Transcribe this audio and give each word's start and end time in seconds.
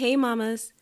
Hey, 0.00 0.16
mamas. 0.16 0.72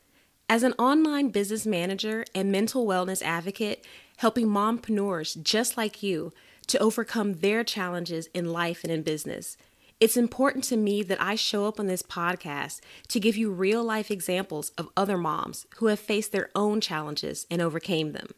As 0.49 0.63
an 0.63 0.75
online 0.79 1.31
business 1.31 1.67
manager 1.67 2.25
and 2.37 2.53
mental 2.53 2.87
wellness 2.87 3.21
advocate, 3.21 3.85
helping 4.19 4.47
mompreneurs 4.47 5.43
just 5.43 5.77
like 5.77 6.05
you 6.05 6.33
to 6.69 6.79
overcome 6.79 7.41
their 7.41 7.65
challenges 7.65 8.29
in 8.29 8.53
life 8.53 8.85
and 8.85 8.93
in 8.93 9.03
business, 9.03 9.57
it's 9.99 10.17
important 10.17 10.63
to 10.67 10.77
me 10.77 11.03
that 11.03 11.21
I 11.21 11.35
show 11.35 11.67
up 11.67 11.81
on 11.81 11.89
this 11.89 12.01
podcast 12.01 12.79
to 13.09 13.19
give 13.19 13.37
you 13.37 13.51
real 13.51 13.83
life 13.83 14.13
examples 14.13 14.71
of 14.79 14.89
other 14.97 15.19
moms 15.19 15.67
who 15.79 15.87
have 15.87 15.99
faced 15.99 16.31
their 16.31 16.51
own 16.55 16.81
challenges 16.81 17.45
and 17.51 17.61
overcame 17.61 18.13
them. 18.13 18.29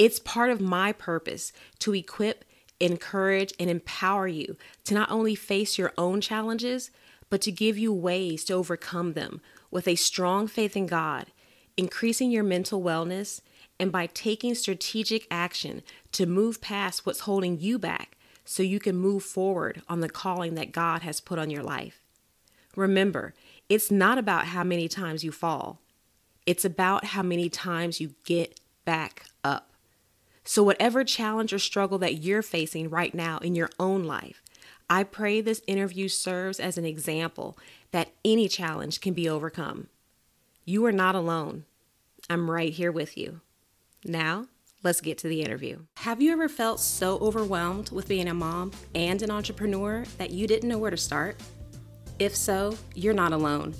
It's 0.00 0.18
part 0.18 0.50
of 0.50 0.60
my 0.60 0.90
purpose 0.90 1.52
to 1.78 1.94
equip, 1.94 2.44
encourage, 2.80 3.54
and 3.60 3.70
empower 3.70 4.26
you 4.26 4.56
to 4.86 4.94
not 4.94 5.12
only 5.12 5.36
face 5.36 5.78
your 5.78 5.92
own 5.96 6.20
challenges, 6.20 6.90
but 7.30 7.40
to 7.40 7.50
give 7.50 7.78
you 7.78 7.92
ways 7.92 8.44
to 8.44 8.54
overcome 8.54 9.14
them 9.14 9.40
with 9.74 9.88
a 9.88 9.96
strong 9.96 10.46
faith 10.46 10.76
in 10.76 10.86
God, 10.86 11.26
increasing 11.76 12.30
your 12.30 12.44
mental 12.44 12.80
wellness, 12.80 13.40
and 13.78 13.90
by 13.90 14.06
taking 14.06 14.54
strategic 14.54 15.26
action 15.32 15.82
to 16.12 16.26
move 16.26 16.60
past 16.60 17.04
what's 17.04 17.20
holding 17.20 17.58
you 17.58 17.76
back 17.76 18.16
so 18.44 18.62
you 18.62 18.78
can 18.78 18.94
move 18.94 19.24
forward 19.24 19.82
on 19.88 19.98
the 19.98 20.08
calling 20.08 20.54
that 20.54 20.70
God 20.70 21.02
has 21.02 21.20
put 21.20 21.40
on 21.40 21.50
your 21.50 21.64
life. 21.64 22.00
Remember, 22.76 23.34
it's 23.68 23.90
not 23.90 24.16
about 24.16 24.46
how 24.46 24.62
many 24.62 24.86
times 24.86 25.24
you 25.24 25.32
fall, 25.32 25.80
it's 26.46 26.64
about 26.64 27.06
how 27.06 27.22
many 27.22 27.48
times 27.48 28.00
you 28.00 28.14
get 28.24 28.60
back 28.84 29.24
up. 29.42 29.72
So, 30.44 30.62
whatever 30.62 31.02
challenge 31.02 31.52
or 31.52 31.58
struggle 31.58 31.98
that 31.98 32.22
you're 32.22 32.42
facing 32.42 32.90
right 32.90 33.14
now 33.14 33.38
in 33.38 33.56
your 33.56 33.70
own 33.80 34.04
life, 34.04 34.40
I 34.88 35.02
pray 35.02 35.40
this 35.40 35.62
interview 35.66 36.08
serves 36.08 36.60
as 36.60 36.76
an 36.76 36.84
example 36.84 37.56
that 37.94 38.10
any 38.24 38.48
challenge 38.48 39.00
can 39.00 39.14
be 39.14 39.28
overcome. 39.28 39.86
You 40.64 40.84
are 40.84 40.90
not 40.90 41.14
alone. 41.14 41.64
I'm 42.28 42.50
right 42.50 42.72
here 42.72 42.90
with 42.90 43.16
you. 43.16 43.40
Now, 44.04 44.48
let's 44.82 45.00
get 45.00 45.16
to 45.18 45.28
the 45.28 45.42
interview. 45.42 45.78
Have 45.98 46.20
you 46.20 46.32
ever 46.32 46.48
felt 46.48 46.80
so 46.80 47.18
overwhelmed 47.18 47.92
with 47.92 48.08
being 48.08 48.26
a 48.26 48.34
mom 48.34 48.72
and 48.96 49.22
an 49.22 49.30
entrepreneur 49.30 50.04
that 50.18 50.32
you 50.32 50.48
didn't 50.48 50.68
know 50.68 50.76
where 50.76 50.90
to 50.90 50.96
start? 50.96 51.40
If 52.18 52.34
so, 52.34 52.76
you're 52.96 53.14
not 53.14 53.32
alone. 53.32 53.76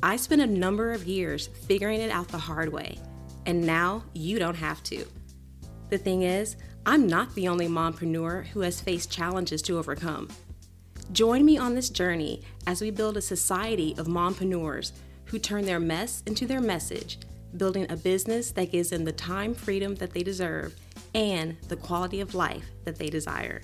I 0.00 0.14
spent 0.14 0.42
a 0.42 0.46
number 0.46 0.92
of 0.92 1.08
years 1.08 1.48
figuring 1.66 2.02
it 2.02 2.12
out 2.12 2.28
the 2.28 2.38
hard 2.38 2.72
way, 2.72 2.98
and 3.46 3.66
now 3.66 4.04
you 4.12 4.38
don't 4.38 4.54
have 4.54 4.80
to. 4.84 5.04
The 5.88 5.98
thing 5.98 6.22
is, 6.22 6.54
I'm 6.86 7.08
not 7.08 7.34
the 7.34 7.48
only 7.48 7.66
mompreneur 7.66 8.46
who 8.46 8.60
has 8.60 8.80
faced 8.80 9.10
challenges 9.10 9.60
to 9.62 9.76
overcome. 9.76 10.28
Join 11.12 11.44
me 11.44 11.58
on 11.58 11.74
this 11.74 11.90
journey 11.90 12.42
as 12.68 12.80
we 12.80 12.92
build 12.92 13.16
a 13.16 13.20
society 13.20 13.96
of 13.98 14.06
mompreneurs 14.06 14.92
who 15.24 15.40
turn 15.40 15.64
their 15.64 15.80
mess 15.80 16.22
into 16.26 16.46
their 16.46 16.60
message, 16.60 17.18
building 17.56 17.90
a 17.90 17.96
business 17.96 18.52
that 18.52 18.70
gives 18.70 18.90
them 18.90 19.04
the 19.04 19.10
time 19.10 19.52
freedom 19.52 19.96
that 19.96 20.12
they 20.12 20.22
deserve 20.22 20.72
and 21.16 21.56
the 21.66 21.74
quality 21.74 22.20
of 22.20 22.36
life 22.36 22.64
that 22.84 22.96
they 22.96 23.10
desire. 23.10 23.60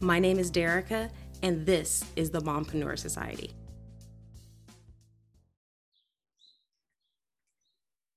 My 0.00 0.18
name 0.18 0.40
is 0.40 0.50
Derica, 0.50 1.08
and 1.44 1.64
this 1.64 2.04
is 2.16 2.30
the 2.30 2.40
Mompreneur 2.40 2.98
Society. 2.98 3.52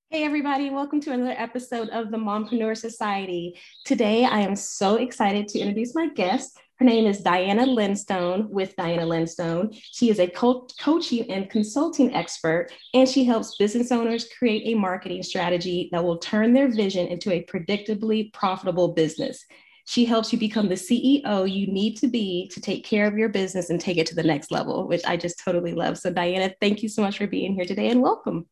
Hey, 0.09 0.23
everybody, 0.23 0.72
welcome 0.72 1.02
to 1.02 1.11
another 1.11 1.35
episode 1.38 1.89
of 1.89 2.09
the 2.09 2.17
Mompreneur 2.17 2.75
Society. 2.75 3.59
Today, 3.83 4.25
I 4.25 4.39
am 4.39 4.55
so 4.55 4.95
excited 4.95 5.47
to 5.50 5.59
introduce 5.59 5.94
my 5.94 6.09
guest. 6.09 6.57
Her 6.78 6.86
name 6.86 7.06
is 7.08 7.22
Diana 7.22 7.66
Lidstone 7.66 8.50
with 8.50 8.76
Diana 8.76 9.04
Lidstone. 9.04 9.70
She 9.72 10.09
is 10.09 10.20
a 10.20 10.28
co- 10.28 10.68
coaching 10.81 11.31
and 11.31 11.50
consulting 11.50 12.14
expert, 12.14 12.68
and 12.94 13.08
she 13.08 13.23
helps 13.23 13.56
business 13.56 13.94
owners 13.94 14.28
create 14.38 14.64
a 14.66 14.78
marketing 14.78 15.23
strategy 15.23 15.88
that 15.94 16.03
will 16.03 16.18
turn 16.18 16.52
their 16.52 16.68
vision 16.68 17.08
into 17.08 17.31
a 17.31 17.46
predictably 17.46 18.34
profitable 18.34 18.90
business. 18.90 19.46
She 19.86 20.03
helps 20.03 20.34
you 20.34 20.40
become 20.40 20.68
the 20.68 20.76
CEO 20.76 21.50
you 21.50 21.68
need 21.68 21.96
to 21.97 22.08
be 22.08 22.50
to 22.53 22.59
take 22.59 22.84
care 22.84 23.08
of 23.08 23.18
your 23.18 23.30
business 23.30 23.69
and 23.69 23.80
take 23.80 23.97
it 23.97 24.08
to 24.08 24.16
the 24.16 24.24
next 24.24 24.52
level, 24.52 24.85
which 24.85 25.06
I 25.06 25.16
just 25.16 25.40
totally 25.40 25.74
love. 25.74 25.97
So, 25.97 26.12
Diana, 26.12 26.53
thank 26.59 26.84
you 26.84 26.90
so 26.90 27.02
much 27.02 27.18
for 27.18 27.28
being 27.28 27.53
here 27.53 27.66
today 27.66 27.88
and 27.88 28.02
welcome. 28.02 28.47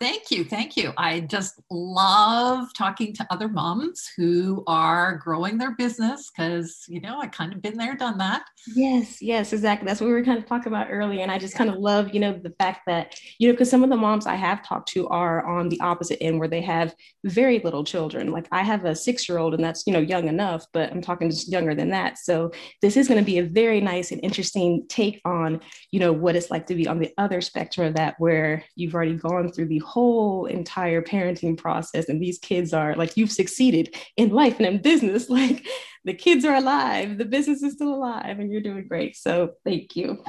Thank 0.00 0.30
you. 0.30 0.44
Thank 0.44 0.76
you. 0.76 0.92
I 0.96 1.20
just 1.20 1.60
love 1.72 2.72
talking 2.72 3.12
to 3.14 3.26
other 3.30 3.48
moms 3.48 4.08
who 4.16 4.62
are 4.68 5.16
growing 5.16 5.58
their 5.58 5.72
business 5.72 6.30
because, 6.30 6.84
you 6.86 7.00
know, 7.00 7.20
I 7.20 7.26
kind 7.26 7.52
of 7.52 7.60
been 7.60 7.76
there, 7.76 7.96
done 7.96 8.16
that. 8.18 8.44
Yes, 8.76 9.20
yes, 9.20 9.52
exactly. 9.52 9.86
That's 9.86 10.00
what 10.00 10.06
we 10.06 10.12
were 10.12 10.22
kind 10.22 10.38
of 10.38 10.46
talking 10.46 10.72
about 10.72 10.86
earlier. 10.88 11.22
And 11.22 11.32
I 11.32 11.38
just 11.38 11.56
kind 11.56 11.68
of 11.68 11.76
love, 11.76 12.14
you 12.14 12.20
know, 12.20 12.32
the 12.32 12.54
fact 12.60 12.82
that, 12.86 13.18
you 13.38 13.48
know, 13.48 13.54
because 13.54 13.70
some 13.70 13.82
of 13.82 13.90
the 13.90 13.96
moms 13.96 14.26
I 14.26 14.36
have 14.36 14.64
talked 14.64 14.88
to 14.90 15.08
are 15.08 15.44
on 15.44 15.68
the 15.68 15.80
opposite 15.80 16.22
end 16.22 16.38
where 16.38 16.46
they 16.46 16.62
have 16.62 16.94
very 17.24 17.58
little 17.58 17.82
children. 17.82 18.30
Like 18.30 18.46
I 18.52 18.62
have 18.62 18.84
a 18.84 18.94
six 18.94 19.28
year 19.28 19.38
old 19.38 19.52
and 19.52 19.64
that's, 19.64 19.84
you 19.84 19.92
know, 19.92 19.98
young 19.98 20.28
enough, 20.28 20.64
but 20.72 20.92
I'm 20.92 21.02
talking 21.02 21.28
just 21.28 21.50
younger 21.50 21.74
than 21.74 21.90
that. 21.90 22.18
So 22.18 22.52
this 22.82 22.96
is 22.96 23.08
going 23.08 23.18
to 23.18 23.26
be 23.26 23.38
a 23.38 23.44
very 23.44 23.80
nice 23.80 24.12
and 24.12 24.22
interesting 24.22 24.86
take 24.88 25.20
on, 25.24 25.60
you 25.90 25.98
know, 25.98 26.12
what 26.12 26.36
it's 26.36 26.52
like 26.52 26.66
to 26.66 26.76
be 26.76 26.86
on 26.86 27.00
the 27.00 27.12
other 27.18 27.40
spectrum 27.40 27.88
of 27.88 27.94
that 27.94 28.14
where 28.18 28.62
you've 28.76 28.94
already 28.94 29.14
gone 29.14 29.50
through 29.50 29.66
the 29.66 29.87
whole 29.88 30.46
entire 30.46 31.02
parenting 31.02 31.56
process 31.56 32.08
and 32.08 32.22
these 32.22 32.38
kids 32.38 32.72
are 32.72 32.94
like 32.94 33.16
you've 33.16 33.32
succeeded 33.32 33.96
in 34.16 34.30
life 34.30 34.58
and 34.58 34.66
in 34.66 34.82
business 34.82 35.30
like 35.40 35.66
the 36.04 36.14
kids 36.14 36.44
are 36.44 36.54
alive 36.54 37.18
the 37.18 37.24
business 37.24 37.62
is 37.62 37.74
still 37.74 37.94
alive 37.94 38.38
and 38.38 38.52
you're 38.52 38.60
doing 38.60 38.86
great 38.86 39.16
so 39.16 39.54
thank 39.64 39.96
you 39.96 40.22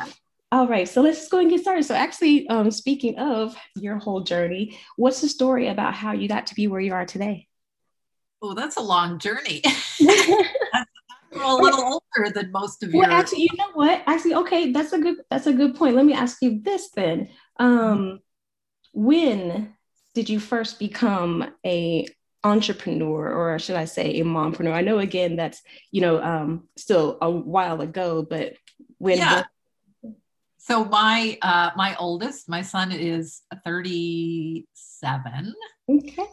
all 0.52 0.68
right 0.68 0.88
so 0.88 1.02
let's 1.02 1.19
just 1.19 1.31
go 1.31 1.40
and 1.40 1.50
get 1.50 1.62
started 1.62 1.84
so 1.84 1.94
actually 1.94 2.48
um, 2.48 2.72
speaking 2.72 3.19
of 3.19 3.56
your 3.75 3.98
whole 3.98 4.22
journey 4.22 4.80
what's 4.96 5.22
the 5.22 5.30
story 5.30 5.68
about 5.68 5.94
how 5.94 6.14
you 6.14 6.28
got 6.28 6.48
to 6.48 6.56
be 6.56 6.68
where 6.68 6.81
you 6.81 6.94
are 6.94 7.06
today 7.06 7.48
oh 8.42 8.53
that's 8.53 8.78
a 8.78 8.81
long 8.81 9.19
journey 9.19 9.62
I'm 11.31 11.42
a 11.42 11.56
little 11.56 12.02
older 12.18 12.31
than 12.34 12.52
most 12.52 12.81
of 12.81 12.92
you. 12.92 13.02
Well, 13.02 13.12
actually, 13.12 13.44
you 13.44 13.58
know 13.58 13.72
what? 13.74 14.02
Actually, 14.08 14.34
okay, 14.36 14.72
that's 14.72 14.94
a 14.94 14.98
good 14.98 15.18
that's 15.30 15.46
a 15.46 15.53
good 15.53 15.75
point. 15.75 15.96
Let 15.96 16.06
me 16.06 16.14
ask 16.14 16.42
you 16.42 16.59
this 16.62 16.90
then. 16.90 17.30
Um, 17.59 18.19
when 19.00 19.74
did 20.14 20.30
you 20.30 20.42
first 20.42 20.78
become 20.78 21.50
a 21.66 22.06
entrepreneur 22.44 23.32
or 23.32 23.58
should 23.58 23.78
i 23.78 23.86
say 23.86 24.20
a 24.20 24.26
mompreneur 24.26 24.74
i 24.74 24.82
know 24.82 25.00
again 25.00 25.38
that's 25.38 25.62
you 25.92 26.02
know 26.02 26.22
um, 26.22 26.68
still 26.78 27.18
a 27.22 27.30
while 27.30 27.80
ago 27.80 28.26
but 28.30 28.56
when 28.98 29.18
yeah. 29.18 29.44
so 30.58 30.84
my 30.84 31.38
uh, 31.42 31.72
my 31.78 31.96
oldest 31.96 32.50
my 32.50 32.62
son 32.62 32.92
is 32.92 33.42
37 33.64 35.56
okay 35.90 36.28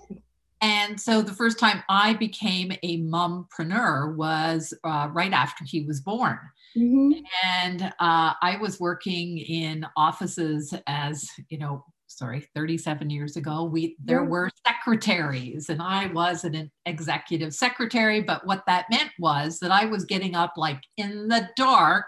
and 0.61 1.01
so 1.01 1.23
the 1.23 1.33
first 1.33 1.61
time 1.61 1.85
i 1.89 2.15
became 2.15 2.73
a 2.83 3.01
mompreneur 3.03 4.17
was 4.17 4.75
uh, 4.83 5.09
right 5.13 5.33
after 5.33 5.65
he 5.65 5.83
was 5.83 6.01
born 6.01 6.39
mm-hmm. 6.77 7.13
and 7.45 7.83
uh, 8.01 8.33
i 8.43 8.57
was 8.61 8.81
working 8.81 9.39
in 9.39 9.87
offices 9.97 10.75
as 10.89 11.29
you 11.49 11.59
know 11.59 11.85
sorry 12.07 12.47
37 12.55 13.11
years 13.11 13.37
ago 13.37 13.65
we 13.65 13.97
there 14.03 14.25
were 14.25 14.51
secretaries 14.67 15.69
and 15.69 15.83
i 15.83 16.07
was 16.13 16.45
an 16.45 16.71
executive 16.87 17.53
secretary 17.53 18.21
but 18.21 18.47
what 18.47 18.63
that 18.67 18.87
meant 18.91 19.11
was 19.19 19.59
that 19.59 19.73
i 19.73 19.85
was 19.85 20.05
getting 20.05 20.35
up 20.35 20.53
like 20.57 20.81
in 20.97 21.29
the 21.29 21.49
dark 21.57 22.07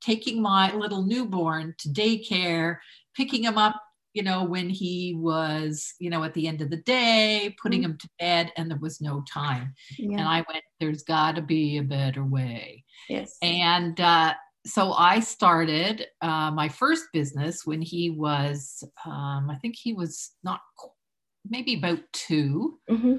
taking 0.00 0.42
my 0.42 0.72
little 0.74 1.02
newborn 1.02 1.74
to 1.78 1.88
daycare 1.88 2.76
picking 3.16 3.44
him 3.44 3.58
up 3.58 3.76
you 4.14 4.22
know 4.22 4.42
when 4.42 4.68
he 4.68 5.14
was 5.16 5.94
you 6.00 6.10
know 6.10 6.24
at 6.24 6.34
the 6.34 6.48
end 6.48 6.60
of 6.60 6.70
the 6.70 6.78
day 6.78 7.54
putting 7.62 7.82
mm-hmm. 7.82 7.92
him 7.92 7.98
to 7.98 8.08
bed 8.18 8.52
and 8.56 8.70
there 8.70 8.78
was 8.78 9.00
no 9.00 9.22
time 9.32 9.72
yeah. 9.98 10.18
and 10.18 10.28
i 10.28 10.44
went 10.52 10.64
there's 10.80 11.04
got 11.04 11.36
to 11.36 11.42
be 11.42 11.78
a 11.78 11.82
better 11.82 12.24
way 12.24 12.82
yes 13.08 13.36
and 13.42 14.00
uh, 14.00 14.34
so 14.66 14.92
I 14.92 15.20
started 15.20 16.06
uh, 16.20 16.50
my 16.50 16.68
first 16.68 17.06
business 17.12 17.64
when 17.64 17.80
he 17.80 18.10
was, 18.10 18.84
um, 19.06 19.50
I 19.50 19.56
think 19.60 19.76
he 19.76 19.92
was 19.92 20.32
not 20.42 20.60
maybe 21.48 21.74
about 21.74 22.00
2 22.12 22.78
mm-hmm. 22.90 23.16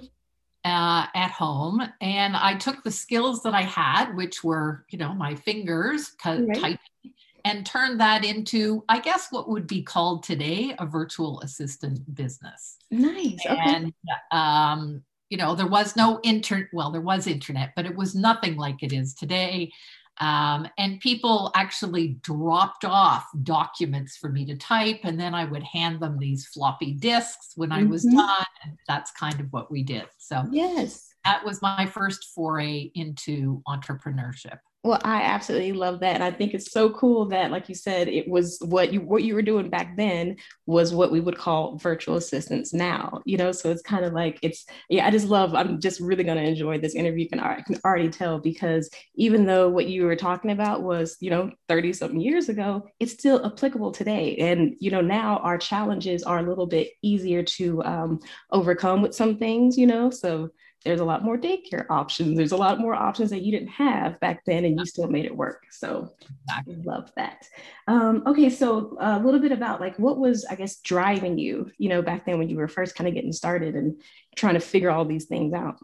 uh, 0.66 1.06
at 1.16 1.32
home, 1.32 1.82
and 2.02 2.36
I 2.36 2.56
took 2.56 2.84
the 2.84 2.92
skills 2.92 3.44
that 3.44 3.54
I 3.54 3.64
had, 3.64 4.16
which 4.16 4.44
were 4.44 4.86
you 4.90 4.98
know 4.98 5.14
my 5.14 5.36
fingers 5.36 6.12
right. 6.26 6.48
typing, 6.56 7.14
and 7.46 7.66
turned 7.66 8.00
that 8.00 8.26
into 8.26 8.84
I 8.90 9.00
guess 9.00 9.28
what 9.32 9.50
would 9.50 9.68
be 9.68 9.82
called 9.82 10.24
today 10.24 10.76
a 10.80 10.86
virtual 10.86 11.40
assistant 11.42 12.14
business. 12.14 12.78
Nice. 12.92 13.40
Okay. 13.46 13.58
And 13.58 13.94
um, 14.32 15.04
you 15.30 15.38
know 15.38 15.56
there 15.56 15.68
was 15.68 15.96
no 15.96 16.20
internet. 16.24 16.68
Well, 16.74 16.92
there 16.92 17.02
was 17.02 17.28
internet, 17.28 17.74
but 17.76 17.86
it 17.86 17.96
was 17.96 18.16
nothing 18.16 18.58
like 18.58 18.84
it 18.84 18.94
is 18.94 19.14
today. 19.14 19.72
Um, 20.20 20.68
and 20.78 21.00
people 21.00 21.52
actually 21.56 22.20
dropped 22.24 22.84
off 22.84 23.28
documents 23.44 24.18
for 24.18 24.30
me 24.30 24.46
to 24.46 24.58
type, 24.58 25.00
and 25.04 25.20
then 25.20 25.34
I 25.34 25.46
would 25.46 25.64
hand 25.64 26.02
them 26.02 26.20
these 26.20 26.48
floppy 26.48 26.92
disks 26.94 27.54
when 27.56 27.72
I 27.72 27.84
was 27.84 28.06
mm-hmm. 28.06 28.18
done. 28.18 28.46
And 28.64 28.78
that's 28.88 29.12
kind 29.12 29.40
of 29.40 29.52
what 29.52 29.72
we 29.72 29.84
did. 29.84 30.08
So, 30.18 30.44
yes, 30.52 31.14
that 31.24 31.44
was 31.46 31.62
my 31.62 31.86
first 31.86 32.32
foray 32.36 32.92
into 32.96 33.62
entrepreneurship. 33.68 34.60
Well, 34.82 35.02
I 35.04 35.24
absolutely 35.24 35.74
love 35.74 36.00
that. 36.00 36.16
And 36.16 36.24
I 36.24 36.32
think 36.32 36.54
it's 36.54 36.72
so 36.72 36.90
cool 36.92 37.26
that, 37.28 37.52
like 37.52 37.68
you 37.68 37.76
said, 37.76 38.08
it 38.08 38.30
was 38.30 38.58
what 38.62 38.94
you 38.94 39.02
what 39.02 39.24
you 39.24 39.36
were 39.36 39.42
doing 39.42 39.70
back 39.70 39.98
then 39.98 40.38
was 40.68 40.94
what 40.94 41.12
we 41.12 41.20
would 41.20 41.38
call 41.38 41.76
virtual 41.78 42.16
assistants 42.16 42.74
now. 42.74 43.22
You 43.26 43.36
know, 43.36 43.52
so 43.52 43.72
it's 43.72 43.82
kind 43.82 44.06
of 44.06 44.14
like 44.14 44.40
it's 44.42 44.66
yeah, 44.90 45.06
I 45.06 45.12
just 45.12 45.28
love, 45.28 45.54
I'm 45.54 45.82
just 45.82 46.00
really 46.00 46.24
gonna 46.24 46.44
enjoy 46.44 46.80
this 46.80 46.96
interview. 46.96 47.28
Can 47.28 47.42
I 47.42 47.60
can 47.62 47.78
already 47.84 48.08
tell 48.08 48.40
because 48.40 48.90
even 49.16 49.46
though 49.46 49.68
what 49.68 49.88
you 49.88 50.06
were 50.06 50.16
talking 50.16 50.52
about 50.52 50.82
was, 50.82 51.18
you 51.20 51.30
know, 51.30 51.52
30 51.68 51.92
something 51.92 52.22
years 52.22 52.48
ago, 52.48 52.88
it's 53.02 53.12
still 53.12 53.46
applicable 53.46 53.92
today. 53.92 54.38
And 54.38 54.76
you 54.80 54.92
know, 54.92 55.02
now 55.02 55.40
our 55.40 55.58
challenges 55.58 56.24
are 56.24 56.40
a 56.40 56.48
little 56.48 56.68
bit 56.68 56.92
easier 57.02 57.44
to 57.44 57.84
um, 57.84 58.20
overcome 58.52 59.02
with 59.02 59.14
some 59.14 59.38
things, 59.38 59.78
you 59.78 59.88
know. 59.88 60.10
So 60.10 60.52
there's 60.86 61.02
a 61.02 61.06
lot 61.06 61.24
more 61.24 61.38
daycare 61.38 61.86
options. 61.90 62.38
There's 62.38 62.54
a 62.54 62.58
lot 62.58 62.80
more 62.80 62.96
options 62.96 63.30
that 63.32 63.42
you 63.42 63.52
didn't 63.52 63.70
have 63.70 64.20
back 64.22 64.46
then, 64.46 64.64
and 64.64 64.80
you 64.80 64.86
still 64.86 65.10
made 65.10 65.26
it 65.26 65.36
work. 65.36 65.66
So 65.72 66.10
I 66.50 66.62
love 66.68 67.12
that. 67.18 67.46
Um, 67.88 68.24
okay, 68.26 68.50
so 68.50 68.96
a 69.00 69.20
little 69.20 69.42
bit 69.42 69.52
about 69.52 69.82
like 69.82 70.00
what 70.00 70.18
was 70.18 70.46
I 70.50 70.56
guess 70.56 70.80
driving 70.80 71.38
you, 71.38 71.70
you 71.78 71.90
know, 71.90 72.02
back 72.02 72.26
then 72.26 72.38
when 72.40 72.50
you 72.50 72.56
were 72.56 72.70
first 72.70 72.96
kind 72.96 73.08
of 73.08 73.14
getting 73.14 73.34
started 73.34 73.76
and 73.76 74.02
trying 74.38 74.54
to 74.54 74.62
figure 74.62 74.90
all 74.90 75.06
these 75.06 75.26
things 75.26 75.54
out. 75.54 75.78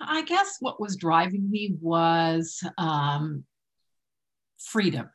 I 0.00 0.22
guess 0.22 0.56
what 0.60 0.80
was 0.80 0.96
driving 0.96 1.50
me 1.50 1.76
was 1.80 2.62
um, 2.78 3.44
freedom. 4.58 5.10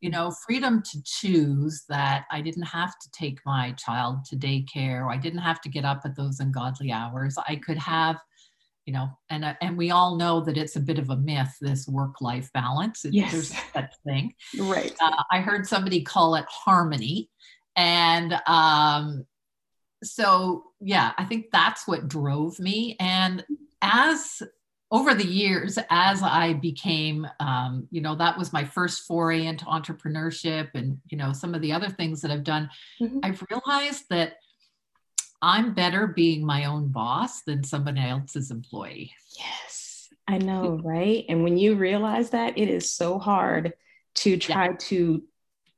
You 0.00 0.10
know, 0.10 0.32
freedom 0.46 0.80
to 0.82 1.02
choose 1.04 1.84
that 1.88 2.24
I 2.30 2.40
didn't 2.40 2.62
have 2.62 2.90
to 3.00 3.10
take 3.10 3.40
my 3.44 3.72
child 3.72 4.24
to 4.26 4.36
daycare. 4.36 5.12
I 5.12 5.16
didn't 5.16 5.40
have 5.40 5.60
to 5.62 5.68
get 5.68 5.84
up 5.84 6.02
at 6.04 6.16
those 6.16 6.38
ungodly 6.40 6.92
hours. 6.92 7.36
I 7.48 7.56
could 7.56 7.78
have 7.78 8.16
you 8.88 8.94
know 8.94 9.10
and 9.28 9.44
uh, 9.44 9.52
and 9.60 9.76
we 9.76 9.90
all 9.90 10.16
know 10.16 10.40
that 10.40 10.56
it's 10.56 10.76
a 10.76 10.80
bit 10.80 10.98
of 10.98 11.10
a 11.10 11.16
myth 11.16 11.54
this 11.60 11.86
work 11.86 12.22
life 12.22 12.50
balance 12.54 13.04
yes. 13.10 13.30
there's 13.30 13.54
such 13.74 13.92
thing 14.06 14.32
right 14.60 14.96
uh, 15.02 15.22
i 15.30 15.40
heard 15.40 15.66
somebody 15.66 16.00
call 16.00 16.34
it 16.36 16.46
harmony 16.48 17.28
and 17.76 18.32
um 18.46 19.26
so 20.02 20.64
yeah 20.80 21.12
i 21.18 21.24
think 21.26 21.48
that's 21.52 21.86
what 21.86 22.08
drove 22.08 22.58
me 22.58 22.96
and 22.98 23.44
as 23.82 24.40
over 24.90 25.12
the 25.12 25.26
years 25.26 25.78
as 25.90 26.22
i 26.22 26.54
became 26.54 27.26
um, 27.40 27.86
you 27.90 28.00
know 28.00 28.14
that 28.14 28.38
was 28.38 28.54
my 28.54 28.64
first 28.64 29.02
foray 29.02 29.44
into 29.44 29.66
entrepreneurship 29.66 30.70
and 30.72 30.96
you 31.10 31.18
know 31.18 31.34
some 31.34 31.54
of 31.54 31.60
the 31.60 31.72
other 31.72 31.90
things 31.90 32.22
that 32.22 32.30
i've 32.30 32.42
done 32.42 32.70
mm-hmm. 33.02 33.18
i've 33.22 33.44
realized 33.50 34.04
that 34.08 34.36
I'm 35.40 35.74
better 35.74 36.06
being 36.06 36.44
my 36.44 36.64
own 36.64 36.88
boss 36.88 37.42
than 37.42 37.62
somebody 37.62 38.00
else's 38.00 38.50
employee. 38.50 39.12
Yes, 39.38 40.08
I 40.26 40.38
know, 40.38 40.80
right? 40.84 41.24
And 41.28 41.44
when 41.44 41.56
you 41.56 41.76
realize 41.76 42.30
that, 42.30 42.58
it 42.58 42.68
is 42.68 42.92
so 42.92 43.18
hard 43.18 43.72
to 44.16 44.36
try 44.36 44.66
yeah. 44.66 44.76
to 44.78 45.22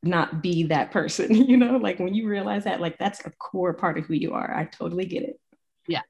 not 0.03 0.43
be 0.43 0.65
that 0.65 0.91
person, 0.91 1.35
you 1.49 1.57
know, 1.57 1.77
like 1.77 1.99
when 1.99 2.15
you 2.15 2.29
realize 2.29 2.65
that, 2.65 2.81
like 2.81 2.99
that's 2.99 3.25
a 3.25 3.31
core 3.31 3.75
part 3.75 3.99
of 3.99 4.07
who 4.07 4.15
you 4.15 4.33
are. 4.33 4.55
I 4.55 4.65
totally 4.65 5.05
get 5.05 5.23
it. 5.23 5.41
Yeah. 5.87 6.03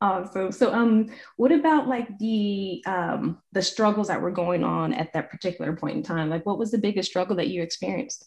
Awesome. 0.00 0.50
So 0.50 0.72
um 0.72 1.10
what 1.36 1.52
about 1.52 1.86
like 1.86 2.18
the 2.18 2.82
um 2.86 3.38
the 3.52 3.62
struggles 3.62 4.08
that 4.08 4.20
were 4.20 4.32
going 4.32 4.64
on 4.64 4.92
at 4.92 5.12
that 5.12 5.30
particular 5.30 5.76
point 5.76 5.96
in 5.96 6.02
time? 6.02 6.28
Like 6.28 6.44
what 6.44 6.58
was 6.58 6.72
the 6.72 6.78
biggest 6.78 7.10
struggle 7.10 7.36
that 7.36 7.48
you 7.48 7.62
experienced? 7.62 8.24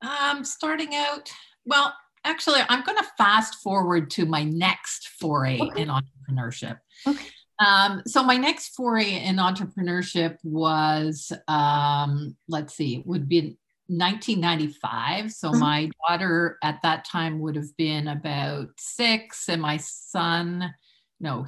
Um 0.00 0.44
starting 0.44 0.94
out, 0.94 1.30
well, 1.66 1.92
actually, 2.24 2.60
I'm 2.68 2.84
going 2.84 2.98
to 2.98 3.06
fast 3.16 3.56
forward 3.56 4.10
to 4.12 4.26
my 4.26 4.44
next 4.44 5.08
foray 5.20 5.58
okay. 5.60 5.82
in 5.82 5.88
entrepreneurship. 5.88 6.78
Okay. 7.06 7.26
Um, 7.58 8.02
so 8.06 8.22
my 8.22 8.36
next 8.36 8.74
foray 8.74 9.22
in 9.22 9.36
entrepreneurship 9.36 10.38
was, 10.42 11.32
um, 11.46 12.36
let's 12.48 12.74
see, 12.74 13.02
would 13.04 13.28
be 13.28 13.58
1995. 13.88 15.32
So 15.32 15.50
mm-hmm. 15.50 15.60
my 15.60 15.90
daughter 16.08 16.58
at 16.62 16.80
that 16.82 17.04
time 17.04 17.40
would 17.40 17.56
have 17.56 17.76
been 17.76 18.08
about 18.08 18.68
six, 18.78 19.48
and 19.48 19.60
my 19.60 19.76
son, 19.76 20.74
no, 21.20 21.46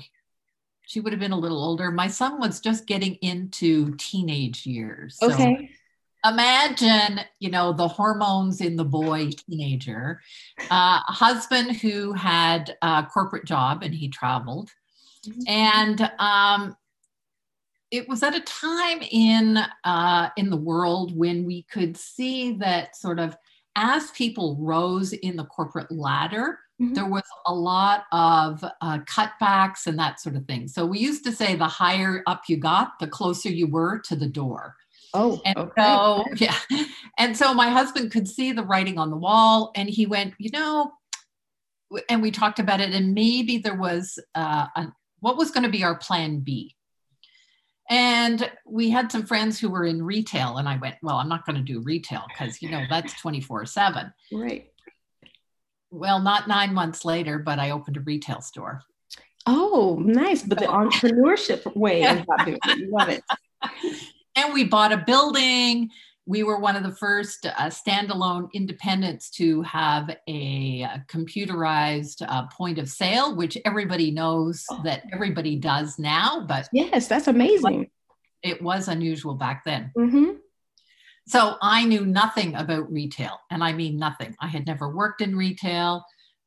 she 0.82 1.00
would 1.00 1.12
have 1.14 1.20
been 1.20 1.32
a 1.32 1.38
little 1.38 1.64
older. 1.64 1.90
My 1.90 2.08
son 2.08 2.38
was 2.38 2.60
just 2.60 2.86
getting 2.86 3.14
into 3.16 3.94
teenage 3.96 4.66
years. 4.66 5.16
So 5.18 5.32
okay 5.32 5.70
imagine 6.24 7.20
you 7.40 7.50
know 7.50 7.72
the 7.72 7.88
hormones 7.88 8.60
in 8.60 8.76
the 8.76 8.84
boy 8.84 9.30
teenager 9.30 10.20
uh, 10.70 11.00
a 11.08 11.12
husband 11.12 11.76
who 11.76 12.12
had 12.12 12.76
a 12.82 13.04
corporate 13.12 13.44
job 13.44 13.82
and 13.82 13.94
he 13.94 14.08
traveled 14.08 14.70
mm-hmm. 15.26 15.40
and 15.48 16.10
um, 16.18 16.76
it 17.90 18.08
was 18.08 18.22
at 18.22 18.34
a 18.34 18.40
time 18.40 19.02
in 19.10 19.58
uh, 19.84 20.28
in 20.36 20.50
the 20.50 20.56
world 20.56 21.16
when 21.16 21.44
we 21.44 21.62
could 21.64 21.96
see 21.96 22.52
that 22.52 22.96
sort 22.96 23.18
of 23.18 23.36
as 23.74 24.10
people 24.12 24.56
rose 24.60 25.12
in 25.12 25.36
the 25.36 25.44
corporate 25.46 25.90
ladder 25.90 26.58
mm-hmm. 26.80 26.94
there 26.94 27.06
was 27.08 27.24
a 27.46 27.54
lot 27.54 28.04
of 28.12 28.64
uh, 28.80 28.98
cutbacks 29.00 29.86
and 29.86 29.98
that 29.98 30.20
sort 30.20 30.36
of 30.36 30.44
thing 30.46 30.68
so 30.68 30.86
we 30.86 31.00
used 31.00 31.24
to 31.24 31.32
say 31.32 31.56
the 31.56 31.66
higher 31.66 32.22
up 32.28 32.42
you 32.48 32.56
got 32.56 32.98
the 33.00 33.08
closer 33.08 33.48
you 33.48 33.66
were 33.66 33.98
to 33.98 34.14
the 34.14 34.28
door 34.28 34.76
Oh, 35.14 35.40
and 35.44 35.56
okay. 35.56 35.82
so 35.82 36.24
yeah. 36.36 36.56
And 37.18 37.36
so 37.36 37.52
my 37.54 37.68
husband 37.68 38.10
could 38.10 38.26
see 38.28 38.52
the 38.52 38.64
writing 38.64 38.98
on 38.98 39.10
the 39.10 39.16
wall 39.16 39.72
and 39.74 39.88
he 39.88 40.06
went, 40.06 40.34
you 40.38 40.50
know, 40.50 40.92
and 42.08 42.22
we 42.22 42.30
talked 42.30 42.58
about 42.58 42.80
it, 42.80 42.92
and 42.92 43.14
maybe 43.14 43.58
there 43.58 43.76
was 43.76 44.18
uh, 44.34 44.66
a, 44.74 44.92
what 45.20 45.36
was 45.36 45.50
going 45.50 45.64
to 45.64 45.70
be 45.70 45.84
our 45.84 45.96
plan 45.96 46.40
B. 46.40 46.74
And 47.90 48.50
we 48.64 48.90
had 48.90 49.12
some 49.12 49.26
friends 49.26 49.58
who 49.58 49.68
were 49.68 49.84
in 49.84 50.02
retail, 50.02 50.56
and 50.56 50.68
I 50.68 50.76
went, 50.76 50.96
well, 51.02 51.16
I'm 51.16 51.28
not 51.28 51.44
going 51.44 51.56
to 51.56 51.62
do 51.62 51.80
retail 51.80 52.24
because, 52.28 52.62
you 52.62 52.70
know, 52.70 52.84
that's 52.88 53.12
24 53.20 53.66
7. 53.66 54.12
Right. 54.32 54.68
Well, 55.90 56.20
not 56.20 56.48
nine 56.48 56.72
months 56.72 57.04
later, 57.04 57.38
but 57.38 57.58
I 57.58 57.70
opened 57.70 57.98
a 57.98 58.00
retail 58.00 58.40
store. 58.40 58.82
Oh, 59.44 60.00
nice. 60.02 60.42
But 60.42 60.60
the 60.60 60.66
entrepreneurship 60.66 61.76
way 61.76 62.06
of 62.06 62.24
doing 62.46 62.58
it. 62.64 62.90
Love 62.90 63.08
it. 63.10 63.22
and 64.36 64.52
we 64.52 64.64
bought 64.64 64.92
a 64.92 64.98
building. 64.98 65.90
We 66.24 66.44
were 66.44 66.58
one 66.58 66.76
of 66.76 66.84
the 66.84 66.92
first 66.92 67.46
uh, 67.46 67.52
standalone 67.66 68.48
independents 68.52 69.28
to 69.30 69.62
have 69.62 70.08
a, 70.28 70.82
a 70.82 71.04
computerized 71.08 72.24
uh, 72.26 72.46
point 72.46 72.78
of 72.78 72.88
sale, 72.88 73.34
which 73.34 73.58
everybody 73.64 74.12
knows 74.12 74.64
oh. 74.70 74.80
that 74.84 75.02
everybody 75.12 75.56
does 75.56 75.98
now. 75.98 76.44
But 76.46 76.68
yes, 76.72 77.08
that's 77.08 77.26
amazing. 77.26 77.90
It 78.42 78.62
was 78.62 78.88
unusual 78.88 79.34
back 79.34 79.64
then. 79.64 79.90
Mm-hmm. 79.96 80.30
So 81.26 81.56
I 81.60 81.84
knew 81.84 82.04
nothing 82.04 82.54
about 82.54 82.90
retail, 82.90 83.38
and 83.50 83.62
I 83.62 83.72
mean 83.72 83.96
nothing. 83.96 84.34
I 84.40 84.48
had 84.48 84.66
never 84.66 84.94
worked 84.94 85.22
in 85.22 85.36
retail. 85.36 86.04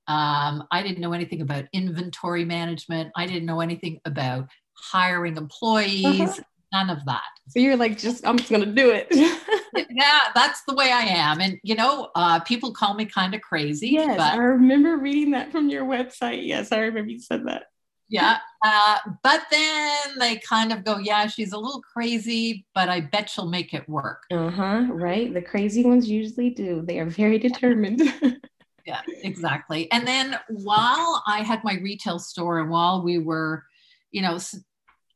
Um, 0.07 0.63
I 0.71 0.83
didn't 0.83 1.01
know 1.01 1.13
anything 1.13 1.41
about 1.41 1.65
inventory 1.73 2.45
management. 2.45 3.11
I 3.15 3.25
didn't 3.25 3.45
know 3.45 3.61
anything 3.61 3.99
about 4.05 4.49
hiring 4.91 5.37
employees. 5.37 6.29
Uh-huh 6.29 6.43
none 6.75 6.89
of 6.89 7.05
that. 7.05 7.23
So 7.47 7.59
you're 7.59 7.77
like, 7.77 7.97
just 7.97 8.27
I'm 8.27 8.37
just 8.37 8.51
gonna 8.51 8.65
do 8.65 8.89
it. 8.89 9.07
yeah, 9.11 10.19
that's 10.33 10.63
the 10.67 10.75
way 10.75 10.91
I 10.91 11.01
am. 11.01 11.39
And 11.39 11.57
you 11.63 11.75
know, 11.75 12.09
uh, 12.15 12.39
people 12.41 12.73
call 12.73 12.95
me 12.95 13.05
kind 13.05 13.33
of 13.33 13.41
crazy. 13.41 13.89
Yes, 13.89 14.17
but, 14.17 14.33
I 14.33 14.37
remember 14.37 14.97
reading 14.97 15.31
that 15.31 15.51
from 15.51 15.69
your 15.69 15.85
website. 15.85 16.45
Yes, 16.45 16.71
I 16.71 16.79
remember 16.79 17.11
you 17.11 17.19
said 17.19 17.47
that. 17.47 17.63
Yeah. 18.07 18.37
Uh, 18.63 18.97
but 19.23 19.43
then 19.49 20.19
they 20.19 20.37
kind 20.37 20.71
of 20.71 20.83
go, 20.83 20.99
yeah, 20.99 21.25
she's 21.25 21.53
a 21.53 21.57
little 21.57 21.81
crazy, 21.81 22.65
but 22.75 22.87
I 22.87 23.01
bet 23.01 23.29
she'll 23.29 23.49
make 23.49 23.73
it 23.73 23.87
work. 23.89 24.23
Uh-huh. 24.31 24.85
Right. 24.91 25.33
The 25.33 25.41
crazy 25.41 25.83
ones 25.83 26.07
usually 26.07 26.51
do. 26.51 26.83
They 26.85 26.99
are 26.99 27.09
very 27.09 27.39
determined. 27.39 28.01
yeah, 28.85 29.01
exactly. 29.23 29.91
And 29.91 30.07
then 30.07 30.37
while 30.49 31.23
I 31.25 31.41
had 31.41 31.63
my 31.63 31.79
retail 31.81 32.19
store 32.19 32.59
and 32.59 32.69
while 32.69 33.01
we 33.03 33.17
were, 33.17 33.63
you 34.11 34.21
know, 34.21 34.37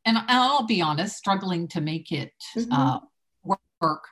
and 0.06 0.18
I'll 0.28 0.66
be 0.66 0.82
honest, 0.82 1.18
struggling 1.18 1.68
to 1.70 1.82
make 1.82 2.12
it 2.12 2.32
mm-hmm. 2.58 2.72
uh, 2.72 3.00
work. 3.82 4.06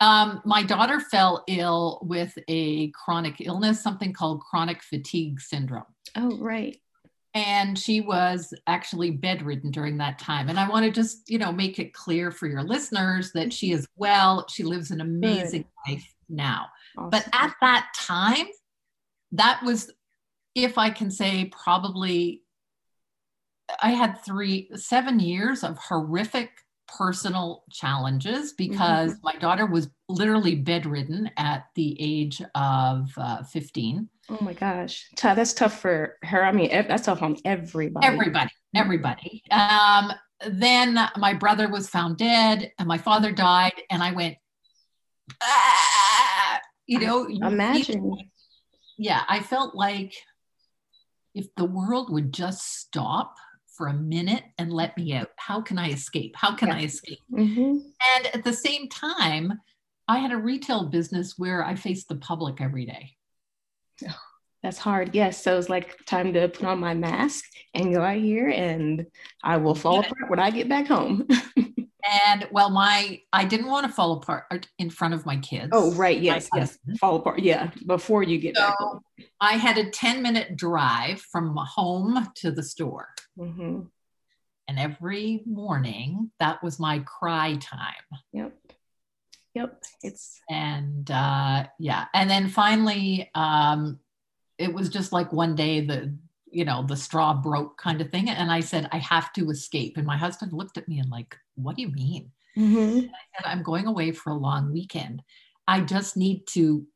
Um, 0.00 0.40
my 0.44 0.62
daughter 0.62 0.98
fell 0.98 1.44
ill 1.46 2.00
with 2.02 2.36
a 2.48 2.90
chronic 2.92 3.36
illness, 3.40 3.82
something 3.82 4.12
called 4.12 4.40
chronic 4.40 4.82
fatigue 4.82 5.40
syndrome. 5.40 5.84
Oh, 6.16 6.38
right. 6.38 6.78
And 7.34 7.78
she 7.78 8.00
was 8.00 8.52
actually 8.66 9.10
bedridden 9.12 9.70
during 9.70 9.98
that 9.98 10.18
time. 10.18 10.48
And 10.48 10.58
I 10.58 10.68
want 10.68 10.84
to 10.86 10.90
just, 10.90 11.30
you 11.30 11.38
know, 11.38 11.52
make 11.52 11.78
it 11.78 11.92
clear 11.92 12.32
for 12.32 12.48
your 12.48 12.62
listeners 12.62 13.30
that 13.32 13.52
she 13.52 13.72
is 13.72 13.86
well. 13.94 14.46
She 14.48 14.64
lives 14.64 14.90
an 14.90 15.00
amazing 15.00 15.64
Good. 15.86 15.92
life 15.92 16.14
now. 16.28 16.66
Awesome. 16.96 17.10
But 17.10 17.28
at 17.32 17.54
that 17.60 17.92
time, 17.94 18.46
that 19.32 19.62
was, 19.62 19.92
if 20.56 20.76
I 20.76 20.90
can 20.90 21.10
say, 21.10 21.44
probably 21.44 22.42
I 23.82 23.90
had 23.90 24.22
three, 24.24 24.70
seven 24.74 25.20
years 25.20 25.64
of 25.64 25.78
horrific 25.78 26.50
personal 26.86 27.64
challenges 27.70 28.52
because 28.52 29.12
mm-hmm. 29.12 29.20
my 29.22 29.36
daughter 29.36 29.66
was 29.66 29.88
literally 30.08 30.56
bedridden 30.56 31.30
at 31.36 31.66
the 31.76 31.96
age 32.00 32.42
of 32.54 33.10
uh, 33.16 33.42
15. 33.44 34.08
Oh 34.28 34.38
my 34.40 34.54
gosh. 34.54 35.08
That's 35.22 35.52
tough 35.52 35.80
for 35.80 36.16
her. 36.22 36.44
I 36.44 36.52
mean, 36.52 36.70
that's 36.70 37.04
tough 37.04 37.22
on 37.22 37.36
everybody. 37.44 38.06
Everybody, 38.06 38.50
everybody. 38.74 39.42
Um, 39.50 40.12
then 40.46 40.98
my 41.16 41.34
brother 41.34 41.68
was 41.68 41.88
found 41.88 42.16
dead 42.16 42.72
and 42.78 42.88
my 42.88 42.98
father 42.98 43.32
died 43.32 43.74
and 43.90 44.02
i 44.02 44.12
went 44.12 44.36
ah! 45.42 46.60
you 46.86 46.98
know 46.98 47.26
imagine 47.26 48.16
yeah 48.98 49.22
i 49.28 49.40
felt 49.40 49.74
like 49.74 50.14
if 51.34 51.46
the 51.56 51.64
world 51.64 52.10
would 52.10 52.32
just 52.32 52.78
stop 52.78 53.36
for 53.80 53.86
a 53.86 53.94
minute 53.94 54.44
and 54.58 54.70
let 54.70 54.94
me 54.98 55.14
out 55.14 55.30
how 55.36 55.58
can 55.58 55.78
i 55.78 55.88
escape 55.88 56.36
how 56.36 56.54
can 56.54 56.68
yeah. 56.68 56.74
i 56.74 56.80
escape 56.82 57.18
mm-hmm. 57.32 57.78
and 58.14 58.26
at 58.34 58.44
the 58.44 58.52
same 58.52 58.86
time 58.90 59.58
i 60.06 60.18
had 60.18 60.32
a 60.32 60.36
retail 60.36 60.84
business 60.84 61.38
where 61.38 61.64
i 61.64 61.74
faced 61.74 62.06
the 62.10 62.16
public 62.16 62.60
every 62.60 62.84
day 62.84 63.10
oh, 64.06 64.18
that's 64.62 64.76
hard 64.76 65.14
yes 65.14 65.42
so 65.42 65.56
it's 65.56 65.70
like 65.70 65.96
time 66.04 66.34
to 66.34 66.46
put 66.48 66.66
on 66.66 66.78
my 66.78 66.92
mask 66.92 67.46
and 67.72 67.94
go 67.94 68.02
out 68.02 68.18
here 68.18 68.50
and 68.50 69.06
i 69.42 69.56
will 69.56 69.74
fall 69.74 69.94
yeah. 69.94 70.00
apart 70.00 70.28
when 70.28 70.38
i 70.38 70.50
get 70.50 70.68
back 70.68 70.86
home 70.86 71.26
and 72.08 72.46
well 72.50 72.70
my 72.70 73.20
i 73.32 73.44
didn't 73.44 73.66
want 73.66 73.86
to 73.86 73.92
fall 73.92 74.12
apart 74.12 74.68
in 74.78 74.90
front 74.90 75.14
of 75.14 75.26
my 75.26 75.36
kids. 75.36 75.70
Oh 75.72 75.92
right 75.94 76.18
yes 76.18 76.48
yes. 76.54 76.78
fall 76.98 77.16
apart 77.16 77.40
yeah 77.40 77.70
before 77.86 78.22
you 78.22 78.38
get 78.38 78.56
so 78.56 79.02
i 79.40 79.54
had 79.54 79.78
a 79.78 79.90
10 79.90 80.22
minute 80.22 80.56
drive 80.56 81.20
from 81.20 81.56
home 81.56 82.28
to 82.36 82.50
the 82.50 82.62
store. 82.62 83.08
Mm-hmm. 83.38 83.82
and 84.68 84.78
every 84.78 85.42
morning 85.46 86.30
that 86.40 86.62
was 86.62 86.78
my 86.78 86.98
cry 87.00 87.56
time. 87.60 88.20
Yep. 88.32 88.54
Yep 89.54 89.82
it's 90.02 90.40
and 90.48 91.10
uh 91.10 91.66
yeah. 91.78 92.06
And 92.14 92.28
then 92.30 92.48
finally 92.48 93.30
um 93.34 93.98
it 94.58 94.72
was 94.72 94.90
just 94.90 95.12
like 95.12 95.32
one 95.32 95.54
day 95.54 95.80
the 95.80 96.14
you 96.50 96.64
know 96.64 96.84
the 96.86 96.96
straw 96.96 97.34
broke 97.34 97.76
kind 97.78 98.00
of 98.00 98.10
thing 98.10 98.28
and 98.28 98.50
i 98.50 98.60
said 98.60 98.88
i 98.92 98.98
have 98.98 99.32
to 99.32 99.50
escape 99.50 99.96
and 99.96 100.06
my 100.06 100.16
husband 100.16 100.52
looked 100.52 100.76
at 100.76 100.88
me 100.88 100.98
and 100.98 101.10
like 101.10 101.36
what 101.54 101.76
do 101.76 101.82
you 101.82 101.88
mean 101.88 102.30
mm-hmm. 102.56 102.98
I 102.98 103.00
said, 103.00 103.46
i'm 103.46 103.62
going 103.62 103.86
away 103.86 104.12
for 104.12 104.30
a 104.30 104.38
long 104.38 104.72
weekend 104.72 105.22
i 105.66 105.80
just 105.80 106.16
need 106.16 106.46
to 106.48 106.86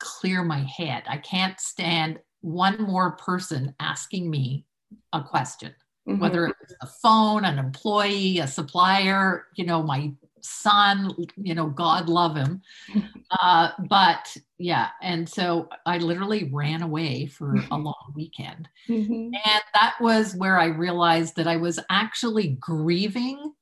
clear 0.00 0.42
my 0.42 0.60
head 0.60 1.04
i 1.08 1.16
can't 1.16 1.58
stand 1.60 2.18
one 2.40 2.82
more 2.82 3.12
person 3.12 3.74
asking 3.80 4.28
me 4.28 4.66
a 5.12 5.22
question 5.22 5.74
mm-hmm. 6.08 6.20
whether 6.20 6.46
it's 6.46 6.74
a 6.82 6.86
phone 6.86 7.44
an 7.44 7.58
employee 7.58 8.38
a 8.38 8.46
supplier 8.46 9.46
you 9.56 9.64
know 9.64 9.82
my 9.82 10.12
son, 10.44 11.14
you 11.36 11.54
know, 11.54 11.66
God 11.66 12.08
love 12.08 12.36
him. 12.36 12.62
Uh, 13.40 13.70
but 13.88 14.36
yeah, 14.58 14.90
and 15.02 15.28
so 15.28 15.68
I 15.84 15.98
literally 15.98 16.50
ran 16.52 16.82
away 16.82 17.26
for 17.26 17.56
a 17.56 17.76
long 17.76 18.12
weekend. 18.14 18.68
Mm-hmm. 18.88 19.34
And 19.34 19.62
that 19.72 19.96
was 20.00 20.36
where 20.36 20.56
I 20.56 20.66
realized 20.66 21.34
that 21.36 21.48
I 21.48 21.56
was 21.56 21.80
actually 21.90 22.56
grieving 22.60 23.52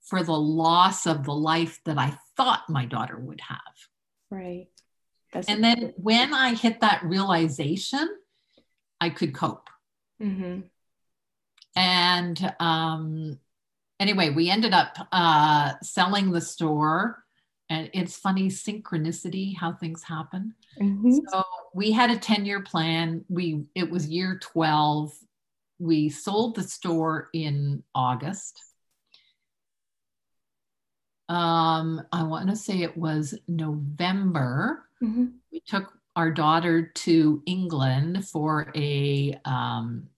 for 0.00 0.24
the 0.24 0.36
loss 0.36 1.06
of 1.06 1.24
the 1.24 1.34
life 1.34 1.78
that 1.84 1.98
I 1.98 2.18
thought 2.36 2.68
my 2.68 2.84
daughter 2.84 3.16
would 3.16 3.40
have. 3.42 3.58
Right. 4.30 4.66
That's 5.32 5.48
and 5.48 5.62
then 5.62 5.92
when 5.96 6.34
I 6.34 6.54
hit 6.54 6.80
that 6.80 7.04
realization, 7.04 8.08
I 9.00 9.10
could 9.10 9.34
cope. 9.34 9.68
Mm-hmm. 10.20 10.62
And 11.76 12.54
um, 12.58 13.38
anyway, 14.02 14.30
we 14.30 14.50
ended 14.50 14.74
up 14.74 14.96
uh, 15.12 15.74
selling 15.82 16.32
the 16.32 16.40
store. 16.40 17.24
And 17.70 17.88
it's 17.94 18.16
funny 18.16 18.48
synchronicity 18.48 19.56
how 19.56 19.72
things 19.72 20.02
happen. 20.02 20.54
Mm-hmm. 20.78 21.12
So 21.28 21.42
we 21.74 21.90
had 21.90 22.10
a 22.10 22.18
10 22.18 22.44
year 22.44 22.60
plan. 22.62 23.24
We 23.30 23.64
it 23.74 23.90
was 23.90 24.08
year 24.08 24.38
12. 24.42 25.12
We 25.78 26.10
sold 26.10 26.54
the 26.54 26.64
store 26.64 27.30
in 27.32 27.82
August. 27.94 28.60
Um, 31.30 32.02
I 32.12 32.24
want 32.24 32.50
to 32.50 32.56
say 32.56 32.82
it 32.82 32.96
was 32.96 33.34
November. 33.48 34.84
Mm-hmm. 35.02 35.26
We 35.50 35.62
took 35.66 35.94
our 36.14 36.30
daughter 36.30 36.92
to 36.94 37.42
England 37.46 38.28
for 38.28 38.70
a 38.74 39.40
um, 39.46 40.08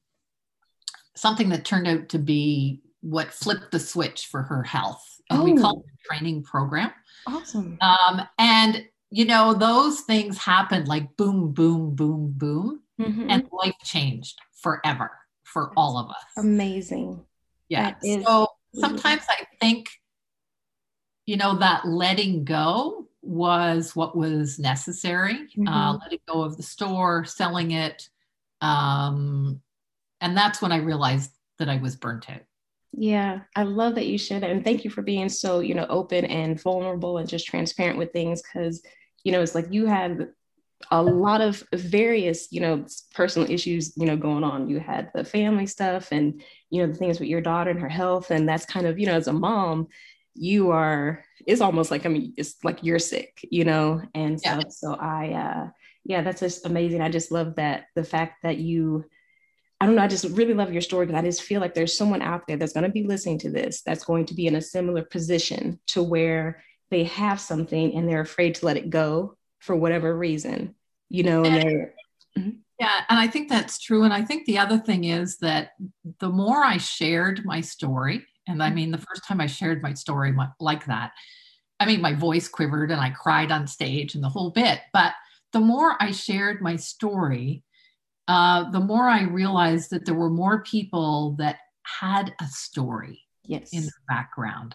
something 1.15 1.51
that 1.51 1.65
turned 1.65 1.87
out 1.87 2.09
to 2.09 2.19
be 2.19 2.81
what 3.05 3.33
flipped 3.33 3.71
the 3.71 3.79
switch 3.79 4.27
for 4.27 4.43
her 4.43 4.63
health. 4.63 5.05
And 5.31 5.41
oh. 5.41 5.45
we 5.45 5.57
call 5.57 5.81
it 5.81 5.93
a 5.93 6.09
training 6.09 6.43
program. 6.43 6.91
Awesome. 7.27 7.79
Um, 7.81 8.23
and 8.39 8.85
you 9.11 9.25
know, 9.25 9.55
those 9.55 10.01
things 10.01 10.39
happened 10.39 10.89
like 10.89 11.17
boom, 11.17 11.53
boom, 11.53 11.95
boom, 11.95 12.33
boom. 12.37 12.81
Mm-hmm. 13.01 13.31
And 13.31 13.49
life 13.53 13.77
changed 13.85 14.37
forever 14.61 15.11
for 15.45 15.67
That's 15.67 15.75
all 15.77 15.99
of 15.99 16.11
us. 16.11 16.17
Amazing. 16.37 17.25
Yeah. 17.69 17.95
So 18.01 18.49
sometimes 18.75 19.23
I 19.29 19.45
think, 19.61 19.89
you 21.27 21.37
know, 21.37 21.57
that 21.59 21.87
letting 21.87 22.45
go 22.45 23.07
was 23.23 23.95
what 23.95 24.17
was 24.17 24.59
necessary. 24.59 25.35
Uh, 25.35 25.61
mm-hmm. 25.61 25.69
Uh, 25.69 25.93
letting 25.99 26.21
go 26.27 26.43
of 26.43 26.57
the 26.57 26.63
store, 26.65 27.25
selling 27.25 27.71
it. 27.71 28.09
Um, 28.61 29.61
and 30.21 30.37
that's 30.37 30.61
when 30.61 30.73
I 30.73 30.79
realized 30.79 31.31
that 31.59 31.69
I 31.69 31.77
was 31.77 31.95
burnt 31.95 32.29
out. 32.29 32.43
Yeah, 32.97 33.41
I 33.57 33.65
love 33.65 33.97
that 33.97 34.07
you 34.07 34.19
shared 34.19 34.43
that. 34.43 34.51
And 34.51 34.63
thank 34.63 34.85
you 34.85 34.91
for 34.91 35.03
being 35.03 35.29
so, 35.29 35.61
you 35.61 35.75
know, 35.75 35.87
open 35.89 36.25
and 36.27 36.61
vulnerable 36.61 37.19
and 37.19 37.29
just 37.29 37.47
transparent 37.47 37.99
with 37.99 38.13
things. 38.13 38.43
Cause, 38.53 38.83
you 39.25 39.33
know, 39.33 39.43
it's 39.43 39.55
like 39.55 39.67
you 39.71 39.87
had 39.87 40.29
a 40.91 41.03
lot 41.03 41.41
of 41.41 41.65
various, 41.73 42.53
you 42.53 42.61
know, 42.61 42.85
personal 43.15 43.51
issues, 43.51 43.97
you 43.97 44.07
know, 44.07 44.17
going 44.17 44.45
on. 44.45 44.69
You 44.69 44.79
had 44.79 45.11
the 45.15 45.25
family 45.25 45.67
stuff 45.67 46.13
and, 46.13 46.43
you 46.71 46.83
know, 46.83 46.93
the 46.93 46.99
things 46.99 47.19
with 47.19 47.29
your 47.29 47.41
daughter 47.41 47.71
and 47.71 47.81
her 47.81 47.89
health. 47.89 48.31
And 48.31 48.49
that's 48.49 48.67
kind 48.67 48.87
of, 48.87 48.99
you 48.99 49.07
know, 49.07 49.15
as 49.15 49.27
a 49.27 49.33
mom, 49.33 49.89
you 50.35 50.71
are, 50.71 51.25
it's 51.47 51.61
almost 51.61 51.91
like, 51.91 52.07
I 52.07 52.11
mean, 52.11 52.35
it's 52.37 52.57
like 52.63 52.83
you're 52.83 52.99
sick, 52.99 53.41
you 53.51 53.65
know? 53.65 54.03
And 54.15 54.39
yeah. 54.43 54.61
so, 54.61 54.69
so 54.69 54.95
I, 54.95 55.33
uh, 55.33 55.71
yeah, 56.05 56.23
that's 56.23 56.41
just 56.41 56.67
amazing. 56.67 57.01
I 57.01 57.09
just 57.09 57.33
love 57.33 57.57
that 57.57 57.87
the 57.95 58.05
fact 58.05 58.43
that 58.43 58.59
you, 58.59 59.05
I 59.85 59.87
don't 59.87 59.97
know. 59.97 60.03
I 60.03 60.09
just 60.09 60.25
really 60.31 60.55
love 60.55 60.73
your 60.73 60.81
story 60.81 61.05
because 61.05 61.21
I 61.21 61.27
just 61.27 61.43
feel 61.43 61.61
like 61.61 61.75
there's 61.75 61.95
someone 61.95 62.23
out 62.23 62.47
there 62.47 62.57
that's 62.57 62.73
going 62.73 62.87
to 62.87 62.91
be 62.91 63.03
listening 63.03 63.37
to 63.41 63.51
this 63.51 63.83
that's 63.83 64.03
going 64.03 64.25
to 64.25 64.35
be 64.35 64.47
in 64.47 64.57
a 64.57 64.63
similar 64.63 65.03
position 65.03 65.79
to 65.89 66.03
where 66.03 66.65
they 66.91 67.05
have 67.05 67.39
something 67.39 67.95
and 67.95 68.09
they're 68.09 68.23
afraid 68.23 68.55
to 68.55 68.65
let 68.65 68.79
it 68.79 68.89
go 68.89 69.37
for 69.59 69.77
whatever 69.77 70.17
reason, 70.17 70.75
you 71.11 71.23
know, 71.23 71.45
and 71.45 71.57
they're. 71.57 71.95
Mm-hmm. 72.39 72.51
Yeah, 72.81 72.99
and 73.11 73.21
I 73.21 73.27
think 73.27 73.51
that's 73.51 73.79
true. 73.79 74.05
And 74.05 74.15
I 74.15 74.23
think 74.23 74.47
the 74.47 74.57
other 74.57 74.79
thing 74.79 75.05
is 75.05 75.37
that 75.41 75.73
the 76.19 76.31
more 76.31 76.65
I 76.65 76.79
shared 76.79 77.45
my 77.45 77.61
story, 77.61 78.25
and 78.47 78.63
I 78.63 78.71
mean, 78.71 78.91
the 78.91 78.97
first 78.97 79.29
time 79.29 79.39
I 79.39 79.49
shared 79.49 79.83
my 79.83 79.93
story 79.93 80.35
like 80.61 80.87
that, 80.87 81.13
I 81.79 81.85
mean, 81.85 82.01
my 82.01 82.15
voice 82.15 82.49
quivered 82.49 82.91
and 82.91 83.03
I 83.03 83.11
cried 83.11 83.53
on 83.53 83.67
stage 83.67 84.15
and 84.15 84.25
the 84.25 84.31
whole 84.31 84.49
bit. 84.49 84.81
But 84.95 85.13
the 85.53 85.61
more 85.61 85.95
I 86.01 86.11
shared 86.13 86.63
my 86.63 86.77
story, 86.77 87.65
uh, 88.29 88.71
the 88.71 88.81
more 88.81 89.09
I 89.09 89.23
realized 89.23 89.91
that 89.91 90.05
there 90.05 90.15
were 90.15 90.31
more 90.31 90.63
people 90.63 91.37
that 91.39 91.59
had 91.83 92.35
a 92.41 92.47
story 92.47 93.23
yes. 93.45 93.73
in 93.73 93.85
the 93.85 93.93
background. 94.09 94.75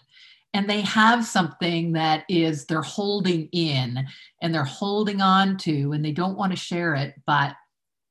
And 0.54 0.68
they 0.68 0.82
have 0.82 1.26
something 1.26 1.94
that 1.94 2.24
is 2.28 2.66
they're 2.66 2.82
holding 2.82 3.50
in 3.52 4.06
and 4.42 4.54
they're 4.54 4.64
holding 4.64 5.22
on 5.22 5.58
to, 5.58 5.92
and 5.92 6.04
they 6.04 6.12
don't 6.12 6.38
want 6.38 6.52
to 6.52 6.58
share 6.58 6.96
it. 6.96 7.14
But 7.28 7.56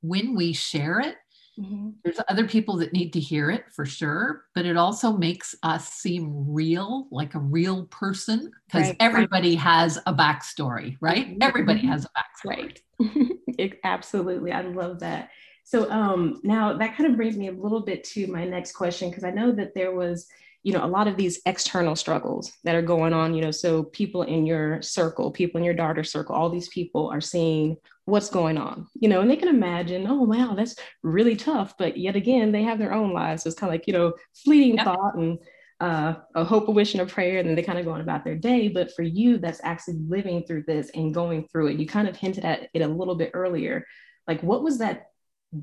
when 0.02 0.36
we 0.36 0.52
share 0.52 1.00
it, 1.00 1.16
mm-hmm. 1.58 1.90
there's 2.04 2.20
other 2.28 2.46
people 2.46 2.76
that 2.78 2.92
need 2.92 3.12
to 3.12 3.20
hear 3.20 3.50
it 3.50 3.64
for 3.74 3.84
sure. 3.84 4.44
But 4.54 4.66
it 4.66 4.76
also 4.76 5.12
makes 5.12 5.54
us 5.62 5.88
seem 5.88 6.52
real, 6.52 7.08
like 7.10 7.34
a 7.34 7.40
real 7.40 7.84
person, 7.86 8.50
because 8.66 8.88
right. 8.88 8.96
everybody 9.00 9.54
has 9.56 9.98
a 10.06 10.14
backstory, 10.14 10.96
right? 11.00 11.28
Mm-hmm. 11.28 11.42
Everybody 11.42 11.86
has 11.86 12.04
a 12.06 12.08
backstory. 12.08 12.78
Right. 13.00 13.30
it, 13.58 13.80
absolutely. 13.84 14.52
I 14.52 14.62
love 14.62 15.00
that. 15.00 15.30
So 15.64 15.90
um, 15.90 16.40
now 16.42 16.76
that 16.78 16.96
kind 16.96 17.10
of 17.10 17.16
brings 17.16 17.36
me 17.36 17.48
a 17.48 17.52
little 17.52 17.80
bit 17.80 18.02
to 18.04 18.26
my 18.28 18.44
next 18.44 18.72
question 18.72 19.10
because 19.10 19.24
I 19.24 19.30
know 19.30 19.52
that 19.52 19.74
there 19.74 19.92
was, 19.92 20.26
you 20.62 20.72
know, 20.72 20.84
a 20.84 20.86
lot 20.86 21.08
of 21.08 21.16
these 21.16 21.40
external 21.46 21.96
struggles 21.96 22.52
that 22.64 22.74
are 22.74 22.82
going 22.82 23.12
on. 23.12 23.34
You 23.34 23.42
know, 23.42 23.50
so 23.50 23.84
people 23.84 24.22
in 24.22 24.46
your 24.46 24.82
circle, 24.82 25.30
people 25.30 25.58
in 25.58 25.64
your 25.64 25.74
daughter 25.74 26.04
circle, 26.04 26.34
all 26.34 26.50
these 26.50 26.68
people 26.68 27.08
are 27.08 27.20
seeing 27.20 27.76
what's 28.04 28.30
going 28.30 28.58
on. 28.58 28.86
You 28.94 29.08
know, 29.08 29.20
and 29.20 29.30
they 29.30 29.36
can 29.36 29.48
imagine, 29.48 30.06
oh 30.08 30.22
wow, 30.22 30.54
that's 30.54 30.76
really 31.02 31.36
tough. 31.36 31.74
But 31.78 31.96
yet 31.96 32.16
again, 32.16 32.52
they 32.52 32.62
have 32.62 32.78
their 32.78 32.92
own 32.92 33.12
lives. 33.12 33.42
So 33.42 33.48
it's 33.48 33.58
kind 33.58 33.70
of 33.70 33.74
like 33.74 33.86
you 33.86 33.92
know, 33.92 34.14
fleeting 34.44 34.76
yeah. 34.76 34.84
thought 34.84 35.14
and 35.14 35.38
uh, 35.80 36.14
a 36.34 36.44
hope, 36.44 36.68
a 36.68 36.72
wish, 36.72 36.94
and 36.94 37.02
a 37.02 37.06
prayer, 37.06 37.38
and 37.38 37.48
then 37.48 37.54
they 37.54 37.62
kind 37.62 37.78
of 37.78 37.84
go 37.84 37.92
on 37.92 38.00
about 38.00 38.24
their 38.24 38.34
day. 38.34 38.68
But 38.68 38.94
for 38.94 39.02
you, 39.02 39.38
that's 39.38 39.60
actually 39.62 39.98
living 40.08 40.42
through 40.42 40.64
this 40.66 40.90
and 40.94 41.14
going 41.14 41.46
through 41.48 41.68
it. 41.68 41.78
You 41.78 41.86
kind 41.86 42.08
of 42.08 42.16
hinted 42.16 42.44
at 42.44 42.68
it 42.74 42.82
a 42.82 42.88
little 42.88 43.14
bit 43.14 43.30
earlier. 43.34 43.86
Like, 44.26 44.42
what 44.42 44.62
was 44.62 44.78
that 44.78 45.06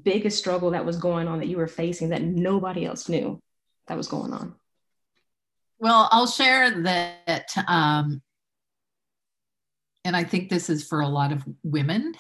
biggest 0.04 0.40
struggle 0.40 0.72
that 0.72 0.86
was 0.86 0.98
going 0.98 1.28
on 1.28 1.40
that 1.40 1.48
you 1.48 1.58
were 1.58 1.68
facing 1.68 2.10
that 2.10 2.24
nobody 2.24 2.86
else 2.86 3.10
knew 3.10 3.42
that 3.88 3.98
was 3.98 4.08
going 4.08 4.34
on? 4.34 4.56
Well, 5.80 6.08
I'll 6.12 6.28
share 6.28 6.82
that, 6.84 7.52
um, 7.68 8.22
and 10.04 10.16
I 10.16 10.24
think 10.24 10.50
this 10.50 10.70
is 10.70 10.88
for 10.88 11.02
a 11.02 11.08
lot 11.08 11.32
of 11.32 11.44
women. 11.64 12.14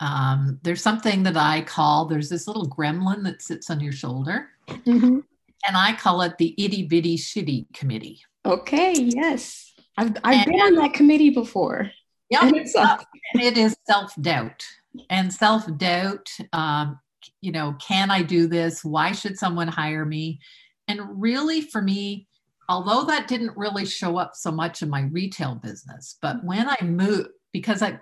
Um, 0.00 0.58
there's 0.62 0.82
something 0.82 1.22
that 1.24 1.36
I 1.36 1.62
call 1.62 2.06
there's 2.06 2.28
this 2.28 2.48
little 2.48 2.68
gremlin 2.68 3.22
that 3.24 3.42
sits 3.42 3.70
on 3.70 3.80
your 3.80 3.92
shoulder. 3.92 4.48
Mm-hmm. 4.68 5.20
And 5.68 5.76
I 5.76 5.92
call 5.92 6.22
it 6.22 6.38
the 6.38 6.54
itty 6.58 6.84
bitty 6.86 7.16
shitty 7.16 7.72
committee. 7.72 8.20
Okay, 8.44 8.94
yes. 8.94 9.72
I've, 9.96 10.16
I've 10.24 10.38
and, 10.38 10.46
been 10.46 10.60
on 10.60 10.74
that 10.76 10.94
committee 10.94 11.30
before. 11.30 11.90
Yeah, 12.30 12.50
it's, 12.54 12.74
uh, 12.74 12.98
it 13.34 13.56
is 13.56 13.76
self 13.86 14.14
doubt. 14.20 14.64
And 15.10 15.32
self 15.32 15.66
doubt, 15.76 16.28
um, 16.52 16.98
you 17.40 17.52
know, 17.52 17.76
can 17.78 18.10
I 18.10 18.22
do 18.22 18.46
this? 18.46 18.84
Why 18.84 19.12
should 19.12 19.38
someone 19.38 19.68
hire 19.68 20.04
me? 20.04 20.40
And 20.88 21.20
really, 21.20 21.60
for 21.60 21.80
me, 21.80 22.26
although 22.68 23.04
that 23.06 23.28
didn't 23.28 23.56
really 23.56 23.84
show 23.84 24.16
up 24.16 24.34
so 24.34 24.50
much 24.50 24.82
in 24.82 24.90
my 24.90 25.02
retail 25.02 25.54
business, 25.54 26.18
but 26.20 26.42
when 26.44 26.68
I 26.68 26.78
moved, 26.82 27.28
because 27.52 27.82
I, 27.82 27.98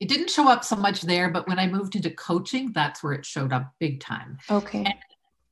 it 0.00 0.08
didn't 0.08 0.30
show 0.30 0.48
up 0.48 0.64
so 0.64 0.76
much 0.76 1.02
there, 1.02 1.30
but 1.30 1.46
when 1.46 1.58
I 1.58 1.66
moved 1.66 1.94
into 1.94 2.10
coaching, 2.10 2.72
that's 2.72 3.02
where 3.02 3.12
it 3.12 3.26
showed 3.26 3.52
up 3.52 3.72
big 3.78 4.00
time. 4.00 4.38
Okay. 4.50 4.84
And 4.84 4.94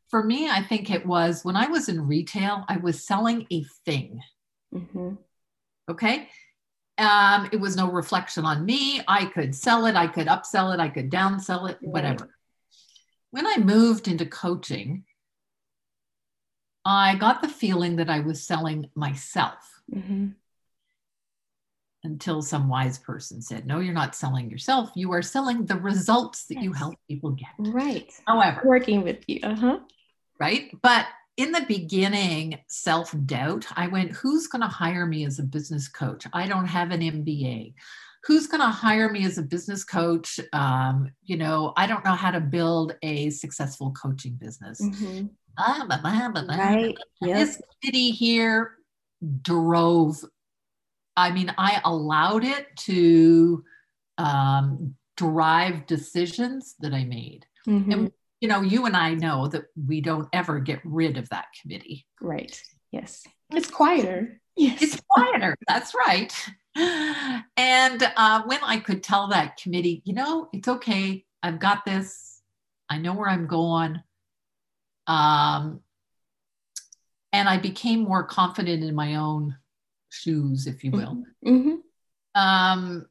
for 0.09 0.25
me, 0.25 0.49
I 0.49 0.63
think 0.63 0.91
it 0.91 1.05
was 1.05 1.45
when 1.45 1.57
I 1.57 1.67
was 1.69 1.89
in 1.89 2.07
retail, 2.07 2.65
I 2.69 2.79
was 2.79 3.07
selling 3.07 3.47
a 3.53 3.65
thing. 3.85 4.21
Mm-hmm. 4.75 5.15
Okay. 5.91 6.29
Um, 6.97 7.49
it 7.53 7.61
was 7.61 7.77
no 7.77 7.91
reflection 7.91 8.45
on 8.45 8.65
me. 8.65 9.03
I 9.07 9.27
could 9.27 9.55
sell 9.55 9.87
it, 9.87 9.95
I 9.95 10.07
could 10.07 10.27
upsell 10.27 10.75
it, 10.75 10.81
I 10.81 10.89
could 10.89 11.11
downsell 11.11 11.71
it, 11.71 11.79
whatever. 11.81 12.35
When 13.31 13.47
I 13.47 13.59
moved 13.59 14.09
into 14.09 14.27
coaching, 14.27 15.05
I 16.85 17.17
got 17.17 17.43
the 17.43 17.49
feeling 17.49 17.97
that 17.97 18.11
I 18.11 18.21
was 18.21 18.43
selling 18.43 18.91
myself. 18.95 19.83
Mm-hmm. 19.95 20.29
Until 22.05 22.43
some 22.43 22.69
wise 22.69 22.99
person 22.99 23.43
said, 23.43 23.67
No, 23.67 23.81
you're 23.81 23.93
not 23.93 24.15
selling 24.15 24.51
yourself. 24.51 24.91
You 24.95 25.13
are 25.13 25.23
selling 25.23 25.67
the 25.67 25.77
results 25.77 26.47
that 26.47 26.55
yes. 26.55 26.65
you 26.65 26.73
help 26.73 26.95
people 27.09 27.31
get. 27.31 27.49
Right. 27.59 28.11
However, 28.27 28.63
working 28.65 29.03
with 29.03 29.25
you. 29.27 29.41
Uh 29.43 29.57
huh. 29.57 29.79
Right. 30.39 30.71
But 30.81 31.07
in 31.37 31.51
the 31.51 31.65
beginning, 31.67 32.61
self 32.69 33.15
doubt, 33.27 33.67
I 33.75 33.89
went, 33.89 34.13
Who's 34.13 34.47
going 34.47 34.63
to 34.63 34.69
hire 34.69 35.07
me 35.07 35.27
as 35.27 35.41
a 35.41 35.43
business 35.43 35.89
coach? 35.89 36.25
I 36.33 36.47
don't 36.47 36.67
have 36.67 36.93
an 36.93 37.01
MBA. 37.01 37.75
Who's 38.25 38.47
going 38.47 38.61
to 38.61 38.69
hire 38.69 39.11
me 39.11 39.25
as 39.25 39.39
a 39.39 39.43
business 39.43 39.85
coach? 39.85 40.39
Um, 40.53 41.11
you 41.25 41.37
know, 41.37 41.73
I 41.77 41.87
don't 41.87 42.05
know 42.05 42.15
how 42.15 42.31
to 42.31 42.41
build 42.41 42.95
a 43.03 43.31
successful 43.31 43.93
coaching 43.93 44.35
business. 44.35 44.81
Mm-hmm 44.81 45.27
blah, 45.59 45.99
blah, 45.99 46.31
blah, 46.31 46.43
blah, 46.43 46.57
right. 46.57 46.97
Yep. 47.21 47.37
This 47.37 47.61
city 47.85 48.11
here 48.11 48.77
drove, 49.43 50.25
I 51.17 51.31
mean, 51.33 51.53
I 51.59 51.81
allowed 51.85 52.45
it 52.45 52.67
to 52.87 53.65
um, 54.19 54.95
drive 55.17 55.87
decisions 55.87 56.77
that 56.81 56.95
I 56.95 57.05
made. 57.05 57.45
Mm-hmm. 57.67 57.93
And, 57.93 58.13
you 58.41 58.49
know, 58.49 58.63
you 58.63 58.87
and 58.87 58.97
I 58.97 59.15
know 59.15 59.49
that 59.49 59.65
we 59.87 60.01
don't 60.01 60.29
ever 60.33 60.61
get 60.61 60.81
rid 60.85 61.17
of 61.17 61.29
that 61.31 61.47
committee. 61.61 62.07
Right. 62.21 62.61
Yes. 62.93 63.27
It's 63.51 63.71
quieter. 63.71 64.41
Yes. 64.57 64.81
It's 64.83 65.01
quieter. 65.09 65.57
That's 65.67 65.93
right. 65.95 66.33
And 66.77 68.13
uh, 68.17 68.43
when 68.47 68.61
I 68.63 68.79
could 68.79 69.03
tell 69.03 69.29
that 69.29 69.57
committee, 69.57 70.03
you 70.05 70.15
know, 70.15 70.49
it's 70.53 70.69
okay. 70.69 71.25
I've 71.43 71.59
got 71.59 71.85
this. 71.85 72.41
I 72.89 72.99
know 72.99 73.15
where 73.15 73.29
I'm 73.29 73.47
going. 73.47 74.01
Um, 75.09 75.81
and 77.33 77.49
I 77.49 77.59
became 77.59 78.01
more 78.01 78.25
confident 78.25 78.85
in 78.85 78.95
my 78.95 79.17
own 79.17 79.57
shoes, 80.11 80.67
if 80.67 80.85
you 80.85 80.93
will. 80.93 81.25
Mm-hmm. 81.45 81.49
mm-hmm. 81.49 81.75
Um, 82.41 83.07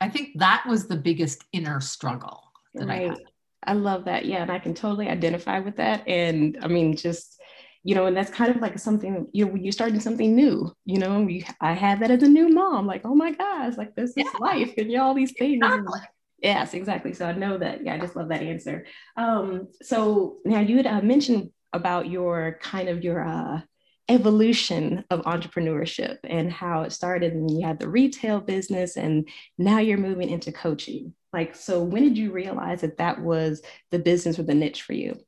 I 0.00 0.08
think 0.08 0.38
that 0.38 0.64
was 0.68 0.86
the 0.86 0.96
biggest 0.96 1.42
inner 1.52 1.80
struggle 1.80 2.44
that 2.74 2.86
right. 2.86 3.10
I 3.10 3.14
had. 3.14 3.18
I 3.64 3.72
love 3.72 4.04
that. 4.04 4.24
Yeah. 4.24 4.42
And 4.42 4.52
I 4.52 4.60
can 4.60 4.72
totally 4.72 5.08
identify 5.08 5.58
with 5.58 5.76
that. 5.76 6.06
And 6.06 6.56
I 6.62 6.68
mean, 6.68 6.96
just, 6.96 7.40
you 7.82 7.96
know, 7.96 8.06
and 8.06 8.16
that's 8.16 8.30
kind 8.30 8.54
of 8.54 8.62
like 8.62 8.78
something, 8.78 9.26
you 9.32 9.44
know, 9.44 9.52
when 9.52 9.64
you're 9.64 9.72
starting 9.72 9.98
something 9.98 10.34
new, 10.34 10.72
you 10.84 10.98
know, 10.98 11.26
you, 11.26 11.42
I 11.60 11.72
had 11.72 12.00
that 12.00 12.12
as 12.12 12.22
a 12.22 12.28
new 12.28 12.48
mom, 12.48 12.86
like, 12.86 13.02
oh 13.04 13.16
my 13.16 13.32
gosh, 13.32 13.76
like 13.76 13.96
this 13.96 14.12
yeah. 14.16 14.24
is 14.26 14.34
life 14.40 14.74
and 14.78 14.90
you 14.90 14.98
know, 14.98 15.04
all 15.04 15.14
these 15.14 15.32
things. 15.32 15.56
Exactly. 15.64 16.00
Yes, 16.42 16.74
exactly. 16.74 17.12
So 17.14 17.26
I 17.26 17.32
know 17.32 17.58
that. 17.58 17.84
Yeah, 17.84 17.94
I 17.94 17.98
just 17.98 18.14
love 18.14 18.28
that 18.28 18.42
answer. 18.42 18.86
Um, 19.16 19.68
so 19.82 20.38
now 20.44 20.60
you 20.60 20.76
had 20.76 20.86
uh, 20.86 21.00
mentioned 21.00 21.50
about 21.72 22.08
your 22.08 22.58
kind 22.62 22.88
of 22.88 23.02
your 23.02 23.26
uh, 23.26 23.60
evolution 24.08 25.04
of 25.10 25.22
entrepreneurship 25.22 26.18
and 26.24 26.52
how 26.52 26.82
it 26.82 26.92
started, 26.92 27.32
and 27.32 27.50
you 27.50 27.66
had 27.66 27.80
the 27.80 27.88
retail 27.88 28.40
business, 28.40 28.96
and 28.96 29.28
now 29.58 29.78
you're 29.78 29.98
moving 29.98 30.30
into 30.30 30.52
coaching. 30.52 31.12
Like, 31.32 31.56
so 31.56 31.82
when 31.82 32.04
did 32.04 32.16
you 32.16 32.32
realize 32.32 32.80
that 32.82 32.98
that 32.98 33.20
was 33.20 33.60
the 33.90 33.98
business 33.98 34.38
or 34.38 34.44
the 34.44 34.54
niche 34.54 34.82
for 34.82 34.94
you? 34.94 35.18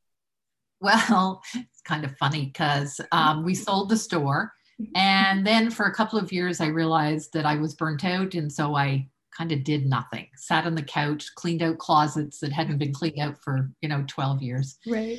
Well, 0.81 1.43
it's 1.55 1.83
kind 1.85 2.05
of 2.05 2.17
funny 2.17 2.47
because 2.47 3.01
um, 3.13 3.45
we 3.45 3.55
sold 3.55 3.91
the 3.91 3.99
store. 3.99 4.53
And 4.95 5.47
then 5.47 5.71
for 5.71 5.85
a 5.85 5.95
couple 5.95 6.19
of 6.19 6.33
years, 6.33 6.59
I 6.59 6.69
realized 6.69 7.35
that 7.35 7.45
I 7.45 7.57
was 7.57 7.75
burnt 7.75 8.03
out. 8.03 8.33
And 8.33 8.51
so 8.51 8.75
I 8.75 9.10
kind 9.37 9.53
of 9.53 9.65
did 9.65 9.87
nothing. 9.87 10.27
Sat 10.37 10.67
on 10.67 10.75
the 10.75 10.83
couch 10.83 11.27
cleaned 11.35 11.63
out 11.63 11.79
closets 11.79 12.41
that 12.41 12.53
hadn't 12.53 12.79
been 12.79 12.93
cleaned 12.93 13.19
out 13.19 13.37
for 13.43 13.71
you 13.81 13.89
know 13.89 14.05
12 14.07 14.43
years. 14.43 14.79
Right. 14.87 15.19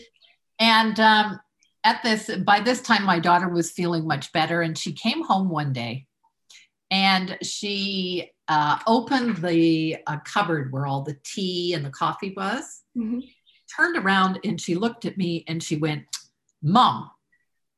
And 0.59 0.99
um, 0.99 1.39
at 1.83 2.03
this 2.03 2.29
by 2.37 2.59
this 2.59 2.81
time 2.81 3.03
my 3.03 3.19
daughter 3.19 3.49
was 3.49 3.71
feeling 3.71 4.07
much 4.07 4.31
better 4.31 4.61
and 4.61 4.77
she 4.77 4.93
came 4.93 5.23
home 5.23 5.49
one 5.49 5.73
day 5.73 6.05
and 6.89 7.37
she 7.41 8.29
uh, 8.47 8.77
opened 8.85 9.37
the 9.37 9.97
uh, 10.07 10.17
cupboard 10.25 10.71
where 10.71 10.85
all 10.85 11.01
the 11.03 11.17
tea 11.23 11.73
and 11.73 11.85
the 11.85 11.89
coffee 11.89 12.33
was 12.35 12.81
mm-hmm. 12.97 13.19
turned 13.75 13.97
around 13.97 14.39
and 14.43 14.59
she 14.59 14.75
looked 14.75 15.05
at 15.05 15.17
me 15.17 15.43
and 15.47 15.63
she 15.63 15.77
went 15.77 16.03
mom 16.61 17.09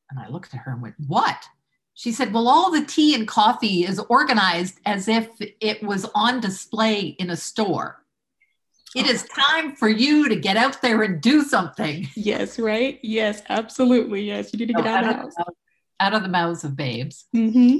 and 0.09 0.19
i 0.19 0.27
looked 0.27 0.53
at 0.53 0.59
her 0.59 0.71
and 0.71 0.81
went 0.81 0.95
what 1.07 1.45
she 1.93 2.11
said, 2.11 2.33
Well, 2.33 2.47
all 2.47 2.71
the 2.71 2.85
tea 2.85 3.15
and 3.15 3.27
coffee 3.27 3.85
is 3.85 3.99
organized 3.99 4.79
as 4.85 5.07
if 5.07 5.29
it 5.39 5.83
was 5.83 6.05
on 6.15 6.39
display 6.39 7.01
in 7.01 7.29
a 7.29 7.37
store. 7.37 8.03
It 8.95 9.07
is 9.07 9.23
time 9.23 9.75
for 9.75 9.89
you 9.89 10.29
to 10.29 10.35
get 10.35 10.55
out 10.55 10.81
there 10.81 11.01
and 11.01 11.19
do 11.19 11.43
something. 11.43 12.07
Yes, 12.15 12.59
right? 12.59 12.99
Yes, 13.01 13.41
absolutely. 13.49 14.21
Yes, 14.21 14.53
you 14.53 14.59
need 14.59 14.67
to 14.67 14.73
get 14.73 14.85
out, 14.85 15.03
out, 15.03 15.09
of 15.09 15.15
the 15.17 15.37
house. 15.37 15.55
Out 15.99 16.13
of 16.13 16.21
the 16.21 16.29
mouths 16.29 16.63
of 16.63 16.75
babes. 16.75 17.25
Mm-hmm. 17.35 17.77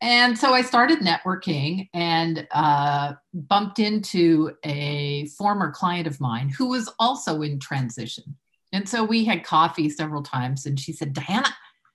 And 0.00 0.36
so 0.36 0.52
I 0.52 0.60
started 0.60 0.98
networking 0.98 1.88
and 1.94 2.46
uh, 2.50 3.14
bumped 3.32 3.78
into 3.78 4.52
a 4.64 5.26
former 5.28 5.70
client 5.70 6.06
of 6.06 6.20
mine 6.20 6.50
who 6.50 6.68
was 6.68 6.92
also 6.98 7.40
in 7.40 7.58
transition. 7.58 8.36
And 8.72 8.86
so 8.86 9.02
we 9.02 9.24
had 9.24 9.44
coffee 9.44 9.88
several 9.88 10.22
times, 10.22 10.66
and 10.66 10.78
she 10.78 10.92
said, 10.92 11.14
Diana, 11.14 11.54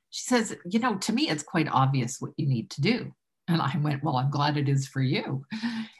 she 0.10 0.24
says, 0.24 0.56
You 0.66 0.80
know, 0.80 0.98
to 0.98 1.14
me, 1.14 1.30
it's 1.30 1.44
quite 1.44 1.68
obvious 1.70 2.20
what 2.20 2.32
you 2.38 2.48
need 2.48 2.70
to 2.72 2.82
do. 2.82 3.14
And 3.48 3.62
I 3.62 3.76
went, 3.82 4.04
Well, 4.04 4.18
I'm 4.18 4.32
glad 4.32 4.58
it 4.58 4.70
is 4.70 4.88
for 4.88 5.02
you. 5.02 5.46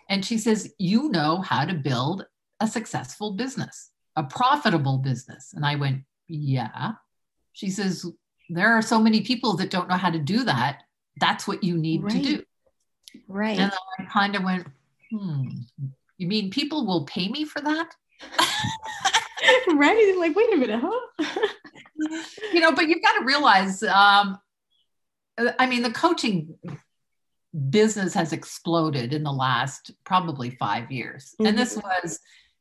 And 0.10 0.26
she 0.26 0.38
says, 0.38 0.74
You 0.78 1.10
know 1.10 1.42
how 1.42 1.66
to 1.66 1.74
build 1.74 2.26
a 2.60 2.68
successful 2.68 3.34
business, 3.34 3.92
a 4.16 4.24
profitable 4.24 4.98
business. 4.98 5.54
And 5.54 5.66
I 5.66 5.76
went, 5.76 6.04
Yeah. 6.28 6.94
She 7.54 7.70
says, 7.70 8.06
There 8.50 8.74
are 8.74 8.82
so 8.82 9.00
many 9.00 9.22
people 9.22 9.56
that 9.58 9.70
don't 9.70 9.90
know 9.90 9.98
how 9.98 10.10
to 10.10 10.20
do 10.20 10.44
that. 10.46 10.84
That's 11.20 11.48
what 11.48 11.64
you 11.64 11.78
need 11.78 12.04
right. 12.04 12.12
to 12.14 12.22
do. 12.22 12.44
Right. 13.28 13.60
And 13.60 13.72
I 14.00 14.04
kind 14.06 14.36
of 14.36 14.44
went, 14.44 14.68
Hmm, 15.12 15.50
you 16.18 16.28
mean 16.28 16.50
people 16.50 16.86
will 16.86 17.06
pay 17.06 17.30
me 17.30 17.46
for 17.46 17.62
that? 17.62 17.90
right. 19.76 20.16
Like, 20.18 20.36
wait 20.36 20.54
a 20.54 20.58
minute, 20.58 20.82
huh? 20.84 21.26
you 22.54 22.60
know, 22.60 22.72
but 22.72 22.88
you've 22.88 23.02
got 23.02 23.20
to 23.20 23.26
realize, 23.26 23.84
um, 23.84 24.38
I 25.58 25.66
mean, 25.68 25.84
the 25.84 25.92
coaching 25.92 26.56
business 27.70 28.14
has 28.14 28.34
exploded 28.34 29.14
in 29.14 29.24
the 29.24 29.32
last 29.32 29.92
probably 30.04 30.52
five 30.52 30.92
years. 30.92 31.34
Mm-hmm. 31.34 31.46
And 31.48 31.58
this 31.58 31.78
mm-hmm. 31.78 31.88
was 32.04 32.20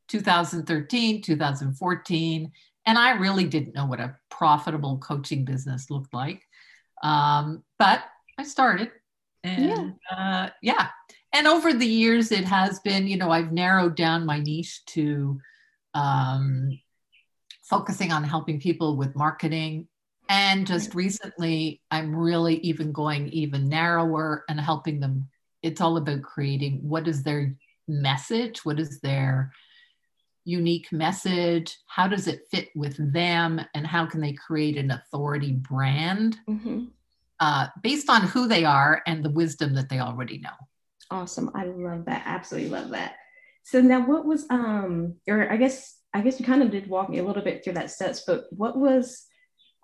2013, 0.08 1.22
2014. 1.22 2.52
And 2.86 2.98
I 2.98 3.12
really 3.12 3.44
didn't 3.44 3.74
know 3.74 3.86
what 3.86 4.00
a 4.00 4.16
profitable 4.30 4.98
coaching 4.98 5.44
business 5.44 5.90
looked 5.90 6.14
like. 6.14 6.42
Um, 7.02 7.62
but 7.78 8.02
I 8.38 8.44
started. 8.44 8.90
And 9.44 9.94
yeah. 10.10 10.16
Uh, 10.16 10.50
yeah. 10.62 10.88
And 11.32 11.46
over 11.46 11.74
the 11.74 11.86
years, 11.86 12.32
it 12.32 12.44
has 12.44 12.80
been, 12.80 13.06
you 13.06 13.18
know, 13.18 13.30
I've 13.30 13.52
narrowed 13.52 13.94
down 13.94 14.24
my 14.24 14.40
niche 14.40 14.84
to 14.86 15.38
um, 15.94 16.79
focusing 17.62 18.12
on 18.12 18.24
helping 18.24 18.61
people 18.61 18.96
with 18.96 19.16
marketing. 19.16 19.88
And 20.29 20.66
just 20.66 20.94
recently, 20.94 21.81
I'm 21.90 22.14
really 22.14 22.57
even 22.59 22.92
going 22.92 23.29
even 23.29 23.68
narrower 23.68 24.44
and 24.48 24.61
helping 24.61 25.01
them. 25.01 25.29
It's 25.62 25.81
all 25.81 25.96
about 25.96 26.22
creating 26.22 26.81
what 26.83 27.09
is 27.09 27.22
their 27.22 27.55
message? 27.88 28.64
What 28.64 28.79
is 28.79 29.01
their 29.01 29.53
unique 30.44 30.92
message? 30.92 31.77
How 31.87 32.09
does 32.09 32.27
it 32.27 32.46
fit 32.51 32.68
with 32.74 32.96
them? 33.12 33.61
And 33.74 33.87
how 33.87 34.07
can 34.07 34.20
they 34.20 34.33
create 34.33 34.77
an 34.77 34.90
authority 34.90 35.53
brand 35.53 36.38
mm-hmm. 36.48 36.85
uh, 37.40 37.68
based 37.83 38.09
on 38.09 38.22
who 38.22 38.48
they 38.48 38.64
are 38.64 39.03
and 39.07 39.24
the 39.24 39.31
wisdom 39.31 39.74
that 39.74 39.88
they 39.88 40.01
already 40.01 40.38
know? 40.38 40.51
Awesome. 41.11 41.51
I 41.55 41.64
love 41.64 42.05
that. 42.05 42.22
Absolutely 42.27 42.70
love 42.70 42.90
that. 42.90 43.16
So 43.68 43.83
now 43.83 44.07
what 44.07 44.24
was 44.24 44.46
um 44.48 45.16
or 45.28 45.52
I 45.52 45.59
guess 45.59 45.94
I 46.14 46.22
guess 46.22 46.40
you 46.40 46.46
kind 46.46 46.62
of 46.62 46.70
did 46.70 46.88
walk 46.88 47.11
me 47.11 47.18
a 47.18 47.22
little 47.22 47.42
bit 47.42 47.62
through 47.62 47.74
that 47.74 47.90
steps, 47.90 48.24
but 48.26 48.46
what 48.50 48.78
was 48.78 49.26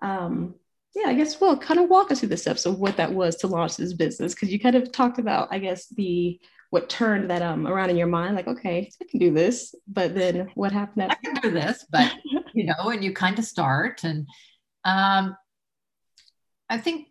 um, 0.01 0.55
yeah, 0.95 1.07
I 1.07 1.13
guess, 1.13 1.39
well, 1.39 1.57
kind 1.57 1.79
of 1.79 1.89
walk 1.89 2.09
us 2.09 2.19
through 2.21 2.29
the 2.29 2.37
steps 2.37 2.65
of 2.65 2.79
what 2.79 2.97
that 2.97 3.13
was 3.13 3.35
to 3.37 3.47
launch 3.47 3.77
this 3.77 3.93
business. 3.93 4.33
Cause 4.33 4.49
you 4.49 4.59
kind 4.59 4.75
of 4.75 4.91
talked 4.91 5.19
about, 5.19 5.49
I 5.51 5.59
guess, 5.59 5.87
the, 5.89 6.39
what 6.69 6.89
turned 6.89 7.29
that 7.29 7.41
um, 7.41 7.67
around 7.67 7.89
in 7.89 7.97
your 7.97 8.07
mind, 8.07 8.35
like, 8.35 8.47
okay, 8.47 8.89
I 9.01 9.05
can 9.09 9.19
do 9.19 9.33
this. 9.33 9.75
But 9.87 10.15
then 10.15 10.49
what 10.55 10.71
happened? 10.71 11.11
I 11.11 11.15
can 11.15 11.35
do 11.35 11.51
this, 11.51 11.85
but 11.91 12.11
you 12.53 12.65
know, 12.65 12.89
and 12.89 13.03
you 13.03 13.13
kind 13.13 13.37
of 13.37 13.45
start. 13.45 14.03
And 14.03 14.27
um, 14.83 15.35
I 16.69 16.77
think 16.77 17.07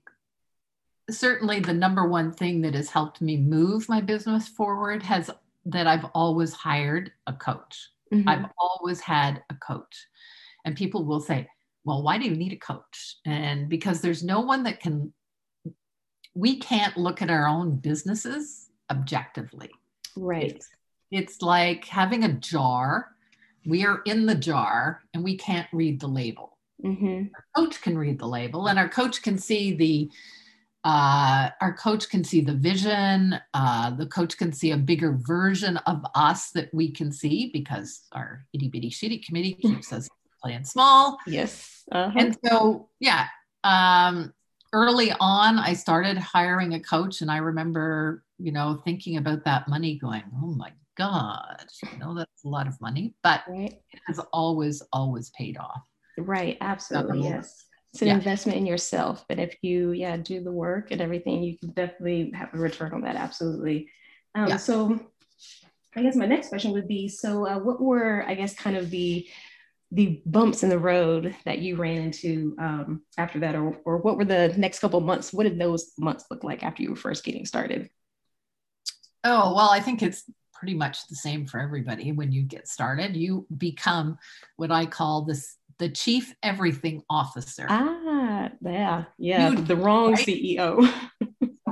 certainly 1.10 1.60
the 1.60 1.74
number 1.74 2.08
one 2.08 2.32
thing 2.32 2.62
that 2.62 2.74
has 2.74 2.88
helped 2.88 3.20
me 3.20 3.36
move 3.36 3.88
my 3.88 4.00
business 4.00 4.48
forward 4.48 5.02
has 5.02 5.30
that 5.66 5.86
I've 5.86 6.04
always 6.14 6.52
hired 6.52 7.12
a 7.26 7.32
coach. 7.32 7.88
Mm-hmm. 8.12 8.28
I've 8.28 8.46
always 8.58 9.00
had 9.00 9.42
a 9.50 9.54
coach. 9.54 10.06
And 10.64 10.76
people 10.76 11.04
will 11.04 11.20
say, 11.20 11.48
well, 11.84 12.02
why 12.02 12.18
do 12.18 12.24
you 12.24 12.36
need 12.36 12.52
a 12.52 12.56
coach? 12.56 13.16
And 13.26 13.68
because 13.68 14.00
there's 14.00 14.22
no 14.22 14.40
one 14.40 14.62
that 14.64 14.80
can, 14.80 15.12
we 16.34 16.58
can't 16.58 16.96
look 16.96 17.22
at 17.22 17.30
our 17.30 17.46
own 17.46 17.76
businesses 17.76 18.70
objectively. 18.90 19.70
Right. 20.16 20.52
It's, 20.52 20.68
it's 21.10 21.42
like 21.42 21.84
having 21.84 22.24
a 22.24 22.32
jar. 22.32 23.10
We 23.66 23.84
are 23.84 24.00
in 24.04 24.26
the 24.26 24.34
jar 24.34 25.02
and 25.12 25.22
we 25.22 25.36
can't 25.36 25.68
read 25.72 26.00
the 26.00 26.08
label. 26.08 26.58
Mm-hmm. 26.84 27.28
Our 27.34 27.64
coach 27.64 27.80
can 27.80 27.96
read 27.96 28.18
the 28.18 28.28
label 28.28 28.68
and 28.68 28.78
our 28.78 28.88
coach 28.88 29.22
can 29.22 29.38
see 29.38 29.74
the, 29.74 30.10
uh, 30.84 31.48
our 31.62 31.72
coach 31.72 32.10
can 32.10 32.22
see 32.22 32.42
the 32.42 32.52
vision. 32.52 33.40
Uh, 33.54 33.90
the 33.90 34.06
coach 34.06 34.36
can 34.36 34.52
see 34.52 34.72
a 34.72 34.76
bigger 34.76 35.18
version 35.26 35.78
of 35.78 36.04
us 36.14 36.50
that 36.50 36.72
we 36.74 36.90
can 36.90 37.10
see 37.10 37.50
because 37.52 38.02
our 38.12 38.44
itty 38.52 38.68
bitty 38.68 38.90
shitty 38.90 39.24
committee 39.24 39.54
keeps 39.62 39.92
us 39.92 40.08
playing 40.42 40.64
small. 40.64 41.18
Yes. 41.26 41.84
Uh-huh. 41.90 42.18
And 42.18 42.36
so, 42.44 42.90
yeah, 43.00 43.28
um, 43.64 44.34
early 44.74 45.10
on, 45.20 45.58
I 45.58 45.72
started 45.72 46.18
hiring 46.18 46.74
a 46.74 46.80
coach, 46.80 47.22
and 47.22 47.30
I 47.30 47.38
remember, 47.38 48.22
you 48.38 48.52
know, 48.52 48.80
thinking 48.84 49.16
about 49.16 49.44
that 49.46 49.68
money, 49.68 49.96
going, 49.98 50.24
"Oh 50.42 50.54
my 50.54 50.72
god, 50.98 51.64
you 51.92 51.98
know, 51.98 52.14
that's 52.14 52.44
a 52.44 52.48
lot 52.48 52.66
of 52.66 52.78
money," 52.82 53.14
but 53.22 53.42
right. 53.48 53.72
it 53.90 54.00
has 54.06 54.18
always, 54.34 54.82
always 54.92 55.30
paid 55.30 55.56
off. 55.56 55.80
Right. 56.18 56.58
Absolutely. 56.60 57.22
So, 57.22 57.28
yes 57.28 57.64
it's 57.94 58.02
an 58.02 58.08
yeah. 58.08 58.14
investment 58.14 58.58
in 58.58 58.66
yourself 58.66 59.24
But 59.28 59.38
if 59.38 59.56
you 59.62 59.92
yeah 59.92 60.16
do 60.16 60.42
the 60.42 60.52
work 60.52 60.90
and 60.90 61.00
everything 61.00 61.44
you 61.44 61.56
can 61.56 61.70
definitely 61.70 62.32
have 62.34 62.52
a 62.52 62.58
return 62.58 62.92
on 62.92 63.02
that 63.02 63.14
absolutely. 63.16 63.88
Um, 64.34 64.48
yeah. 64.48 64.56
so 64.56 64.98
i 65.94 66.02
guess 66.02 66.16
my 66.16 66.26
next 66.26 66.48
question 66.48 66.72
would 66.72 66.88
be 66.88 67.08
so 67.08 67.46
uh, 67.46 67.58
what 67.60 67.80
were 67.80 68.24
i 68.26 68.34
guess 68.34 68.52
kind 68.52 68.76
of 68.76 68.90
the 68.90 69.28
the 69.92 70.20
bumps 70.26 70.64
in 70.64 70.70
the 70.70 70.78
road 70.78 71.36
that 71.44 71.60
you 71.60 71.76
ran 71.76 71.98
into 71.98 72.56
um, 72.58 73.02
after 73.16 73.38
that? 73.38 73.54
Or, 73.54 73.78
or 73.84 73.98
what 73.98 74.16
were 74.16 74.24
the 74.24 74.52
next 74.56 74.80
couple 74.80 75.00
months? 75.00 75.32
What 75.32 75.44
did 75.44 75.56
those 75.56 75.92
months 75.96 76.24
look 76.32 76.42
like 76.42 76.64
after 76.64 76.82
you 76.82 76.90
were 76.90 76.96
first 76.96 77.22
getting 77.22 77.46
started? 77.46 77.88
Oh 79.22 79.54
well 79.54 79.70
i 79.70 79.78
think 79.78 80.02
it's 80.02 80.24
pretty 80.52 80.74
much 80.74 81.06
the 81.08 81.14
same 81.14 81.46
for 81.46 81.60
everybody. 81.60 82.10
When 82.12 82.32
you 82.32 82.42
get 82.42 82.66
started 82.66 83.14
you 83.14 83.46
become 83.56 84.18
what 84.56 84.72
i 84.72 84.84
call 84.86 85.22
this 85.22 85.56
the 85.78 85.88
chief 85.88 86.34
everything 86.42 87.02
officer. 87.10 87.66
Ah, 87.68 88.50
yeah, 88.62 89.04
yeah, 89.18 89.50
you, 89.50 89.56
the 89.56 89.76
wrong 89.76 90.12
right? 90.12 90.26
CEO. 90.26 90.92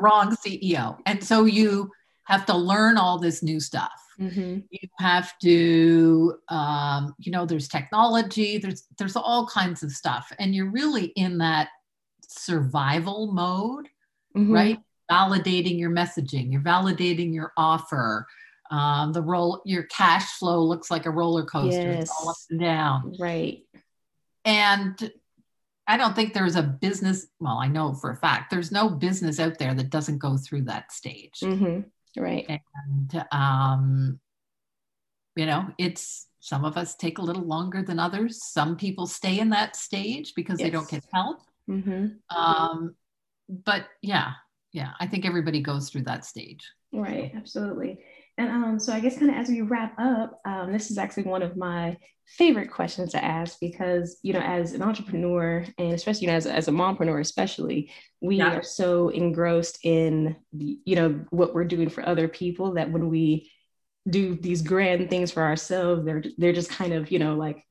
wrong 0.02 0.36
CEO. 0.36 0.98
And 1.06 1.22
so 1.22 1.44
you 1.44 1.90
have 2.24 2.44
to 2.46 2.56
learn 2.56 2.98
all 2.98 3.18
this 3.18 3.42
new 3.42 3.60
stuff. 3.60 3.92
Mm-hmm. 4.20 4.58
You 4.70 4.88
have 4.98 5.32
to, 5.42 6.34
um, 6.48 7.14
you 7.18 7.32
know, 7.32 7.46
there's 7.46 7.68
technology, 7.68 8.58
there's 8.58 8.86
there's 8.98 9.16
all 9.16 9.46
kinds 9.46 9.82
of 9.82 9.90
stuff, 9.90 10.30
and 10.38 10.54
you're 10.54 10.70
really 10.70 11.06
in 11.16 11.38
that 11.38 11.68
survival 12.28 13.32
mode, 13.32 13.88
mm-hmm. 14.36 14.52
right? 14.52 14.78
Validating 15.10 15.78
your 15.78 15.90
messaging, 15.90 16.52
you're 16.52 16.62
validating 16.62 17.32
your 17.32 17.52
offer. 17.56 18.26
Um, 18.70 19.12
the 19.12 19.20
roll, 19.20 19.60
your 19.66 19.82
cash 19.84 20.38
flow 20.38 20.62
looks 20.62 20.90
like 20.90 21.04
a 21.04 21.10
roller 21.10 21.44
coaster, 21.44 21.92
yes. 21.92 22.10
all 22.10 22.30
up 22.30 22.36
and 22.48 22.58
down. 22.60 23.14
Right. 23.18 23.64
And 24.44 25.12
I 25.86 25.96
don't 25.96 26.14
think 26.14 26.32
there's 26.32 26.56
a 26.56 26.62
business, 26.62 27.26
well, 27.40 27.58
I 27.58 27.68
know 27.68 27.94
for 27.94 28.10
a 28.10 28.16
fact, 28.16 28.50
there's 28.50 28.72
no 28.72 28.88
business 28.88 29.40
out 29.40 29.58
there 29.58 29.74
that 29.74 29.90
doesn't 29.90 30.18
go 30.18 30.36
through 30.36 30.62
that 30.62 30.92
stage. 30.92 31.40
Mm-hmm. 31.42 32.20
Right. 32.20 32.46
And, 32.48 33.24
um, 33.32 34.20
you 35.34 35.46
know, 35.46 35.68
it's 35.78 36.28
some 36.40 36.64
of 36.64 36.76
us 36.76 36.94
take 36.94 37.18
a 37.18 37.22
little 37.22 37.44
longer 37.44 37.82
than 37.82 37.98
others. 37.98 38.44
Some 38.44 38.76
people 38.76 39.06
stay 39.06 39.38
in 39.38 39.50
that 39.50 39.76
stage 39.76 40.34
because 40.34 40.58
yes. 40.58 40.66
they 40.66 40.70
don't 40.70 40.88
get 40.88 41.04
help. 41.12 41.40
Mm-hmm. 41.68 42.36
Um, 42.36 42.94
but 43.48 43.86
yeah, 44.02 44.32
yeah, 44.72 44.90
I 45.00 45.06
think 45.06 45.24
everybody 45.24 45.60
goes 45.60 45.88
through 45.88 46.02
that 46.02 46.24
stage. 46.24 46.68
Right, 46.92 47.32
absolutely. 47.34 48.00
And 48.42 48.64
um, 48.64 48.78
so 48.78 48.92
I 48.92 49.00
guess 49.00 49.18
kind 49.18 49.30
of 49.30 49.36
as 49.36 49.48
we 49.48 49.60
wrap 49.60 49.94
up, 49.98 50.40
um, 50.44 50.72
this 50.72 50.90
is 50.90 50.98
actually 50.98 51.24
one 51.24 51.42
of 51.42 51.56
my 51.56 51.96
favorite 52.26 52.70
questions 52.70 53.12
to 53.12 53.22
ask 53.22 53.58
because 53.60 54.18
you 54.22 54.32
know 54.32 54.40
as 54.40 54.72
an 54.72 54.82
entrepreneur 54.82 55.64
and 55.76 55.92
especially 55.92 56.22
you 56.22 56.26
know 56.28 56.36
as, 56.36 56.46
as 56.46 56.68
a 56.68 56.70
mompreneur 56.70 57.20
especially 57.20 57.90
we 58.20 58.36
yeah. 58.36 58.56
are 58.56 58.62
so 58.62 59.08
engrossed 59.08 59.78
in 59.82 60.36
you 60.52 60.94
know 60.94 61.20
what 61.30 61.52
we're 61.52 61.64
doing 61.64 61.90
for 61.90 62.08
other 62.08 62.28
people 62.28 62.74
that 62.74 62.90
when 62.90 63.10
we 63.10 63.50
do 64.08 64.36
these 64.36 64.62
grand 64.62 65.10
things 65.10 65.32
for 65.32 65.42
ourselves 65.42 66.04
they're 66.04 66.22
they're 66.38 66.52
just 66.52 66.70
kind 66.70 66.92
of 66.92 67.10
you 67.10 67.18
know 67.18 67.34
like 67.34 67.66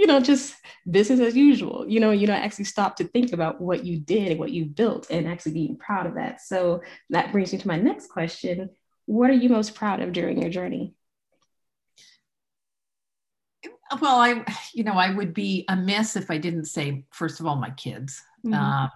you 0.00 0.06
know 0.06 0.18
just 0.18 0.54
business 0.90 1.20
as 1.20 1.36
usual. 1.36 1.84
You 1.86 2.00
know 2.00 2.10
you 2.10 2.26
don't 2.26 2.40
actually 2.40 2.64
stop 2.64 2.96
to 2.96 3.04
think 3.04 3.34
about 3.34 3.60
what 3.60 3.84
you 3.84 4.00
did 4.00 4.30
and 4.30 4.40
what 4.40 4.50
you 4.50 4.64
built 4.64 5.06
and 5.10 5.28
actually 5.28 5.52
being 5.52 5.76
proud 5.76 6.06
of 6.06 6.14
that. 6.14 6.40
So 6.40 6.80
that 7.10 7.32
brings 7.32 7.52
me 7.52 7.58
to 7.58 7.68
my 7.68 7.76
next 7.76 8.08
question 8.08 8.70
what 9.06 9.30
are 9.30 9.34
you 9.34 9.48
most 9.48 9.74
proud 9.74 10.00
of 10.00 10.12
during 10.12 10.40
your 10.40 10.50
journey? 10.50 10.94
Well, 14.00 14.20
I, 14.20 14.44
you 14.72 14.84
know, 14.84 14.92
I 14.92 15.12
would 15.12 15.34
be 15.34 15.64
amiss 15.68 16.14
if 16.16 16.30
I 16.30 16.38
didn't 16.38 16.66
say, 16.66 17.04
first 17.10 17.40
of 17.40 17.46
all, 17.46 17.56
my 17.56 17.70
kids. 17.70 18.22
Mm-hmm. 18.46 18.54
Um, 18.54 18.90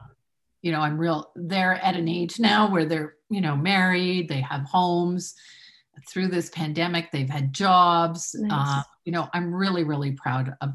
you 0.63 0.73
know, 0.73 0.81
I'm 0.81 0.97
real, 0.97 1.33
they're 1.35 1.75
at 1.75 1.97
an 1.97 2.09
age 2.09 2.39
now 2.39 2.71
where 2.71 2.85
they're, 2.85 3.15
you 3.29 3.41
know, 3.41 3.57
married, 3.57 4.29
they 4.29 4.41
have 4.41 4.63
homes. 4.63 5.35
Through 6.09 6.29
this 6.29 6.51
pandemic, 6.51 7.13
they've 7.13 7.31
had 7.31 7.53
jobs. 7.53 8.35
Nice. 8.37 8.51
Uh, 8.53 8.83
you 9.05 9.13
know, 9.13 9.29
I'm 9.33 9.55
really, 9.55 9.85
really 9.85 10.11
proud 10.11 10.57
of 10.61 10.71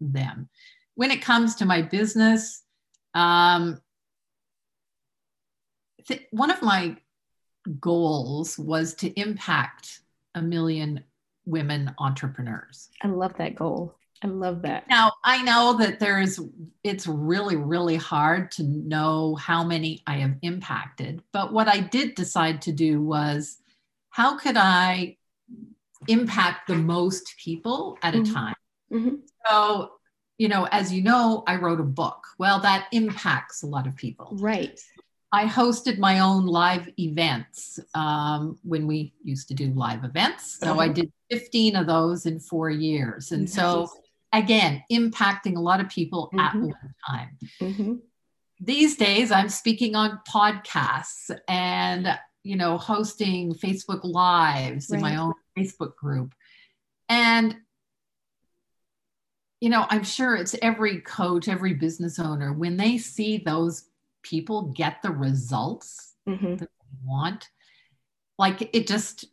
them. 0.00 0.48
When 0.96 1.12
it 1.12 1.22
comes 1.22 1.54
to 1.56 1.64
my 1.64 1.80
business, 1.82 2.62
um, 3.14 3.80
th- 6.08 6.26
one 6.32 6.50
of 6.50 6.60
my 6.60 6.96
goals 7.80 8.58
was 8.58 8.94
to 8.94 9.08
impact 9.20 10.00
a 10.34 10.42
million 10.42 11.02
women 11.46 11.94
entrepreneurs. 11.98 12.88
I 13.02 13.08
love 13.08 13.34
that 13.38 13.54
goal. 13.54 13.94
I 14.22 14.26
love 14.28 14.62
that. 14.62 14.88
Now, 14.88 15.12
I 15.22 15.42
know 15.42 15.76
that 15.78 16.00
there's, 16.00 16.40
it's 16.82 17.06
really, 17.06 17.56
really 17.56 17.96
hard 17.96 18.50
to 18.52 18.62
know 18.62 19.34
how 19.34 19.62
many 19.62 20.02
I 20.06 20.16
have 20.16 20.36
impacted. 20.40 21.22
But 21.32 21.52
what 21.52 21.68
I 21.68 21.80
did 21.80 22.14
decide 22.14 22.62
to 22.62 22.72
do 22.72 23.02
was 23.02 23.58
how 24.08 24.38
could 24.38 24.56
I 24.56 25.18
impact 26.08 26.68
the 26.68 26.76
most 26.76 27.34
people 27.36 27.98
at 28.02 28.14
a 28.14 28.18
mm-hmm. 28.18 28.32
time? 28.32 28.54
Mm-hmm. 28.90 29.14
So, 29.46 29.92
you 30.38 30.48
know, 30.48 30.68
as 30.70 30.90
you 30.90 31.02
know, 31.02 31.42
I 31.46 31.56
wrote 31.56 31.80
a 31.80 31.84
book. 31.84 32.24
Well, 32.38 32.60
that 32.60 32.86
impacts 32.92 33.62
a 33.62 33.66
lot 33.66 33.86
of 33.86 33.94
people. 33.94 34.30
Right. 34.40 34.80
I 35.34 35.46
hosted 35.46 35.98
my 35.98 36.20
own 36.20 36.46
live 36.46 36.88
events 36.96 37.80
um, 37.94 38.56
when 38.62 38.86
we 38.86 39.14
used 39.24 39.48
to 39.48 39.54
do 39.54 39.66
live 39.72 40.04
events. 40.04 40.60
So 40.60 40.70
uh-huh. 40.70 40.80
I 40.80 40.88
did 40.88 41.12
15 41.28 41.74
of 41.74 41.88
those 41.88 42.26
in 42.26 42.38
four 42.38 42.70
years. 42.70 43.32
And 43.32 43.50
so, 43.50 43.90
again, 44.32 44.84
impacting 44.92 45.56
a 45.56 45.60
lot 45.60 45.80
of 45.80 45.88
people 45.88 46.30
mm-hmm. 46.32 46.38
at 46.38 46.54
one 46.54 46.94
time. 47.04 47.38
Mm-hmm. 47.60 47.94
These 48.60 48.96
days, 48.96 49.32
I'm 49.32 49.48
speaking 49.48 49.96
on 49.96 50.20
podcasts 50.28 51.36
and, 51.48 52.16
you 52.44 52.54
know, 52.54 52.78
hosting 52.78 53.54
Facebook 53.54 54.04
Lives 54.04 54.88
right. 54.88 54.98
in 54.98 55.02
my 55.02 55.16
own 55.16 55.34
Facebook 55.58 55.96
group. 55.96 56.32
And 57.08 57.56
you 59.60 59.70
know, 59.70 59.86
I'm 59.88 60.04
sure 60.04 60.36
it's 60.36 60.54
every 60.60 61.00
coach, 61.00 61.48
every 61.48 61.72
business 61.72 62.18
owner, 62.18 62.52
when 62.52 62.76
they 62.76 62.98
see 62.98 63.38
those 63.38 63.88
people 64.24 64.72
get 64.74 65.02
the 65.02 65.10
results 65.10 66.14
mm-hmm. 66.28 66.56
that 66.56 66.68
they 66.68 66.96
want, 67.04 67.48
like 68.38 68.70
it 68.74 68.88
just, 68.88 69.26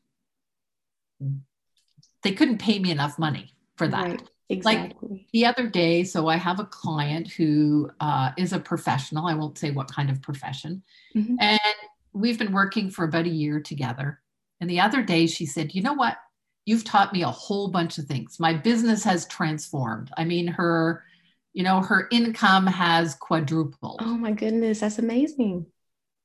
they 2.21 2.33
couldn't 2.33 2.59
pay 2.59 2.77
me 2.77 2.91
enough 2.91 3.17
money 3.17 3.55
for 3.75 3.87
that. 3.87 4.07
Right. 4.07 4.29
Exactly. 4.49 5.09
Like 5.09 5.21
the 5.31 5.45
other 5.45 5.67
day, 5.67 6.03
so 6.03 6.27
I 6.27 6.35
have 6.35 6.59
a 6.59 6.65
client 6.65 7.31
who 7.31 7.89
uh, 8.01 8.31
is 8.37 8.51
a 8.51 8.59
professional. 8.59 9.25
I 9.25 9.33
won't 9.33 9.57
say 9.57 9.71
what 9.71 9.89
kind 9.89 10.09
of 10.09 10.21
profession. 10.21 10.83
Mm-hmm. 11.15 11.35
And 11.39 11.59
we've 12.11 12.37
been 12.37 12.51
working 12.51 12.89
for 12.89 13.05
about 13.05 13.25
a 13.25 13.29
year 13.29 13.61
together. 13.61 14.19
And 14.59 14.69
the 14.69 14.81
other 14.81 15.03
day 15.03 15.25
she 15.27 15.45
said, 15.45 15.73
You 15.73 15.81
know 15.81 15.93
what? 15.93 16.17
You've 16.65 16.83
taught 16.83 17.13
me 17.13 17.23
a 17.23 17.29
whole 17.29 17.69
bunch 17.69 17.97
of 17.97 18.05
things. 18.05 18.39
My 18.39 18.53
business 18.53 19.03
has 19.05 19.25
transformed. 19.27 20.11
I 20.17 20.25
mean, 20.25 20.47
her 20.47 21.03
you 21.53 21.63
know, 21.63 21.81
her 21.81 22.07
income 22.11 22.67
has 22.67 23.15
quadrupled. 23.15 23.99
Oh 24.01 24.17
my 24.17 24.31
goodness, 24.31 24.79
that's 24.79 24.99
amazing. 24.99 25.65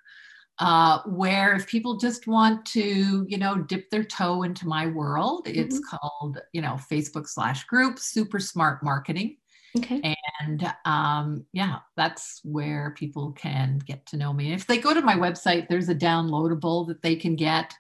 uh, 0.60 1.00
where 1.06 1.56
if 1.56 1.66
people 1.68 1.96
just 1.98 2.28
want 2.28 2.66
to, 2.66 3.26
you 3.28 3.38
know, 3.38 3.58
dip 3.58 3.90
their 3.90 4.04
toe 4.04 4.44
into 4.44 4.68
my 4.68 4.88
world, 4.88 5.46
mm-hmm. 5.46 5.58
it's 5.60 5.80
called, 5.80 6.40
you 6.52 6.62
know, 6.62 6.78
Facebook 6.92 7.30
slash 7.30 7.64
group, 7.64 7.98
Super 7.98 8.40
Smart 8.40 8.84
Marketing. 8.84 9.38
Okay. 9.78 10.02
And 10.40 10.74
um, 10.86 11.46
yeah, 11.54 11.80
that's 11.96 12.42
where 12.44 12.92
people 12.98 13.32
can 13.34 13.80
get 13.86 14.06
to 14.08 14.18
know 14.18 14.34
me. 14.34 14.54
If 14.54 14.68
they 14.68 14.78
go 14.78 14.94
to 14.94 15.02
my 15.02 15.16
website, 15.16 15.68
there's 15.68 15.90
a 15.90 15.96
downloadable 15.96 16.88
that 16.88 17.02
they 17.02 17.16
can 17.16 17.36
get, 17.36 17.74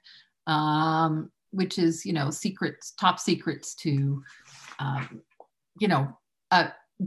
um, 0.48 1.32
which 1.52 1.80
is, 1.80 2.06
you 2.06 2.13
know, 2.13 2.30
secrets, 2.30 2.92
top 2.92 3.20
secrets 3.20 3.76
to, 3.76 4.24
um, 4.80 5.22
you 5.80 5.88
know, 5.88 6.16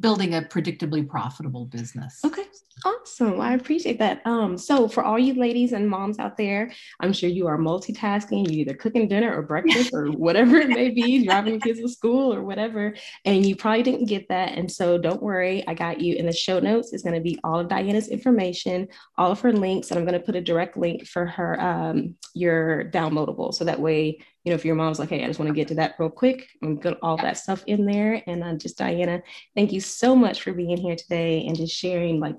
building 0.01 0.35
a 0.35 0.43
predictably 0.43 1.07
profitable 1.07 1.67
business. 1.67 2.21
Okay. 2.25 2.45
Awesome. 2.85 3.41
I 3.41 3.55
appreciate 3.55 3.99
that. 4.01 4.21
Um, 4.27 4.59
so 4.59 4.87
for 4.87 5.03
all 5.03 5.19
you 5.19 5.35
ladies 5.35 5.73
and 5.73 5.89
moms 5.89 6.19
out 6.19 6.37
there, 6.37 6.71
I'm 7.01 7.13
sure 7.13 7.31
you 7.31 7.47
are 7.47 7.57
multitasking, 7.57 8.51
you 8.51 8.61
either 8.61 8.75
cooking 8.75 9.09
dinner 9.09 9.35
or 9.35 9.43
breakfast 9.43 9.95
or 9.95 10.09
whatever 10.13 10.59
it 10.59 10.69
may 10.69 10.91
be, 10.91 11.25
driving 11.25 11.59
kids 11.59 11.81
to 11.81 11.89
school 11.89 12.35
or 12.35 12.45
whatever, 12.45 12.95
and 13.25 13.47
you 13.47 13.57
probably 13.57 13.83
didn't 13.83 14.07
get 14.07 14.29
that. 14.29 14.59
And 14.59 14.71
so 14.71 14.99
don't 14.99 15.23
worry, 15.23 15.67
I 15.67 15.73
got 15.73 16.01
you 16.01 16.17
in 16.17 16.27
the 16.27 16.33
show 16.33 16.61
notes. 16.61 16.93
It's 16.93 17.03
going 17.03 17.15
to 17.15 17.21
be 17.21 17.39
all 17.43 17.61
of 17.61 17.69
Diana's 17.69 18.09
information, 18.09 18.89
all 19.17 19.33
of 19.33 19.41
her 19.41 19.53
links, 19.53 19.91
and 19.91 19.99
I'm 19.99 20.05
going 20.05 20.21
to 20.21 20.25
put 20.25 20.37
a 20.37 20.43
direct 20.43 20.77
link 20.77 21.07
for 21.07 21.25
her 21.25 21.59
um, 21.59 22.15
your 22.35 22.91
downloadable. 22.91 23.55
So 23.55 23.65
that 23.65 23.81
way 23.81 24.19
you 24.47 24.53
know, 24.53 24.55
if 24.55 24.65
your 24.65 24.77
mom's 24.77 25.01
like, 25.01 25.09
hey, 25.09 25.25
I 25.25 25.27
just 25.27 25.41
want 25.41 25.49
to 25.49 25.55
get 25.55 25.67
to 25.69 25.75
that 25.75 25.97
real 25.99 26.09
quick, 26.09 26.49
and 26.63 26.81
put 26.81 26.99
all 27.03 27.17
that 27.17 27.37
stuff 27.37 27.65
in 27.67 27.85
there. 27.85 28.23
And 28.29 28.45
uh, 28.45 28.55
just 28.55 28.79
Diana, 28.79 29.21
thank 29.57 29.73
you 29.73 29.81
so 29.81 30.15
much 30.15 30.43
for 30.43 30.53
being 30.53 30.77
here 30.77 30.95
today 30.95 31.45
and 31.45 31.57
just 31.57 31.75
sharing 31.75 32.21
like 32.21 32.37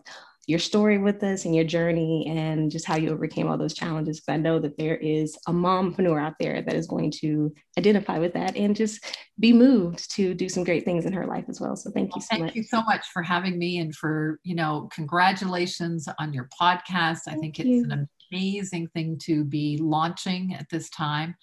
your 0.47 0.57
story 0.57 0.97
with 0.97 1.21
us 1.23 1.43
and 1.43 1.53
your 1.53 1.65
journey 1.65 2.25
and 2.29 2.71
just 2.71 2.85
how 2.85 2.95
you 2.95 3.09
overcame 3.09 3.49
all 3.49 3.57
those 3.57 3.73
challenges. 3.73 4.21
Because 4.21 4.35
I 4.35 4.37
know 4.37 4.57
that 4.57 4.77
there 4.77 4.95
is 4.95 5.37
a 5.47 5.51
mompreneur 5.51 6.21
out 6.21 6.35
there 6.39 6.61
that 6.61 6.73
is 6.73 6.87
going 6.87 7.11
to 7.19 7.53
identify 7.77 8.19
with 8.19 8.33
that 8.35 8.55
and 8.55 8.73
just 8.73 9.17
be 9.37 9.51
moved 9.51 10.09
to 10.11 10.33
do 10.33 10.47
some 10.47 10.63
great 10.63 10.85
things 10.85 11.05
in 11.05 11.11
her 11.11 11.27
life 11.27 11.43
as 11.49 11.59
well. 11.59 11.75
So 11.75 11.91
thank 11.91 12.15
you 12.15 12.21
so 12.21 12.27
thank 12.31 12.43
much. 12.43 12.53
Thank 12.53 12.55
you 12.55 12.63
so 12.63 12.81
much 12.83 13.05
for 13.11 13.21
having 13.21 13.59
me 13.59 13.79
and 13.79 13.93
for, 13.93 14.39
you 14.43 14.55
know, 14.55 14.87
congratulations 14.93 16.07
on 16.19 16.31
your 16.31 16.47
podcast. 16.57 17.23
Thank 17.25 17.37
I 17.37 17.41
think 17.41 17.59
it's 17.59 17.91
an 17.91 18.07
amazing 18.31 18.87
thing 18.93 19.17
to 19.23 19.43
be 19.43 19.77
launching 19.81 20.55
at 20.57 20.69
this 20.69 20.89
time. 20.89 21.35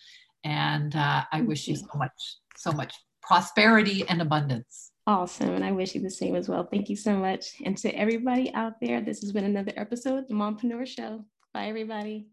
And 0.44 0.94
uh, 0.94 1.24
I 1.32 1.40
wish 1.40 1.66
you 1.66 1.76
so 1.76 1.88
much, 1.96 2.12
so 2.56 2.70
much 2.72 2.94
prosperity 3.22 4.06
and 4.08 4.20
abundance. 4.20 4.92
Awesome. 5.06 5.50
And 5.50 5.64
I 5.64 5.72
wish 5.72 5.94
you 5.94 6.00
the 6.00 6.10
same 6.10 6.34
as 6.34 6.48
well. 6.48 6.66
Thank 6.70 6.88
you 6.88 6.96
so 6.96 7.16
much. 7.16 7.56
And 7.64 7.76
to 7.78 7.90
everybody 7.90 8.52
out 8.54 8.74
there, 8.80 9.00
this 9.00 9.20
has 9.20 9.32
been 9.32 9.44
another 9.44 9.72
episode 9.76 10.18
of 10.18 10.28
the 10.28 10.34
Mompreneur 10.34 10.86
Show. 10.86 11.24
Bye, 11.52 11.66
everybody. 11.66 12.28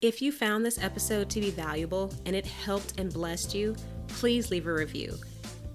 If 0.00 0.20
you 0.20 0.32
found 0.32 0.66
this 0.66 0.82
episode 0.82 1.30
to 1.30 1.40
be 1.40 1.50
valuable 1.50 2.12
and 2.26 2.36
it 2.36 2.46
helped 2.46 2.98
and 2.98 3.12
blessed 3.12 3.54
you, 3.54 3.74
please 4.08 4.50
leave 4.50 4.66
a 4.66 4.72
review. 4.72 5.16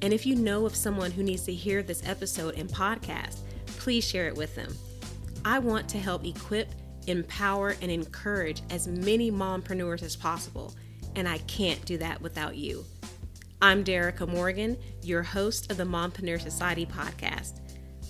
And 0.01 0.13
if 0.13 0.25
you 0.25 0.35
know 0.35 0.65
of 0.65 0.75
someone 0.75 1.11
who 1.11 1.23
needs 1.23 1.43
to 1.43 1.53
hear 1.53 1.83
this 1.83 2.07
episode 2.07 2.55
and 2.55 2.69
podcast, 2.69 3.39
please 3.65 4.07
share 4.07 4.27
it 4.27 4.35
with 4.35 4.55
them. 4.55 4.75
I 5.43 5.59
want 5.59 5.89
to 5.89 5.97
help 5.97 6.25
equip, 6.25 6.69
empower, 7.09 7.75
and 7.81 7.89
encourage 7.91 8.61
as 8.69 8.87
many 8.87 9.31
mompreneurs 9.31 10.03
as 10.03 10.15
possible, 10.15 10.75
and 11.15 11.27
I 11.27 11.39
can't 11.39 11.83
do 11.85 11.97
that 11.97 12.21
without 12.21 12.55
you. 12.55 12.85
I'm 13.61 13.83
Derica 13.83 14.27
Morgan, 14.27 14.77
your 15.01 15.23
host 15.23 15.71
of 15.71 15.77
the 15.77 15.83
Mompreneur 15.83 16.39
Society 16.39 16.85
podcast. 16.85 17.61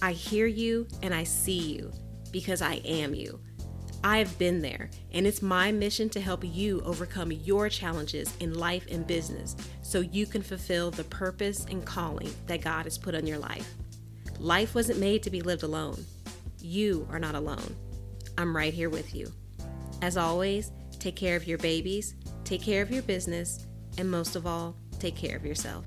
I 0.02 0.12
hear 0.12 0.46
you 0.46 0.88
and 1.02 1.14
I 1.14 1.24
see 1.24 1.60
you 1.60 1.92
because 2.32 2.62
I 2.62 2.76
am 2.86 3.16
you. 3.16 3.40
I've 4.04 4.38
been 4.38 4.62
there, 4.62 4.90
and 5.12 5.26
it's 5.26 5.42
my 5.42 5.72
mission 5.72 6.10
to 6.10 6.22
help 6.22 6.44
you 6.46 6.82
overcome 6.82 7.32
your 7.32 7.68
challenges 7.68 8.34
in 8.40 8.54
life 8.54 8.86
and 8.92 9.08
business 9.08 9.56
so 9.82 10.00
you 10.00 10.26
can 10.26 10.42
fulfill 10.42 10.92
the 10.92 11.04
purpose 11.06 11.66
and 11.70 11.86
calling 11.86 12.34
that 12.48 12.62
God 12.62 12.84
has 12.84 12.98
put 12.98 13.16
on 13.16 13.26
your 13.26 13.40
life. 13.40 13.74
Life 14.40 14.76
wasn't 14.76 15.00
made 15.00 15.24
to 15.24 15.30
be 15.30 15.42
lived 15.42 15.64
alone. 15.64 16.06
You 16.62 17.08
are 17.10 17.20
not 17.20 17.36
alone. 17.36 17.76
I'm 18.40 18.56
right 18.56 18.74
here 18.74 18.90
with 18.90 19.14
you. 19.14 19.34
As 20.02 20.16
always, 20.16 20.72
take 20.98 21.18
care 21.18 21.36
of 21.36 21.46
your 21.46 21.58
babies, 21.58 22.16
take 22.46 22.62
care 22.62 22.82
of 22.82 22.90
your 22.90 23.04
business, 23.04 23.68
and 23.98 24.10
most 24.10 24.38
of 24.38 24.48
all, 24.48 24.78
take 24.98 25.18
care 25.18 25.36
of 25.36 25.46
yourself. 25.46 25.84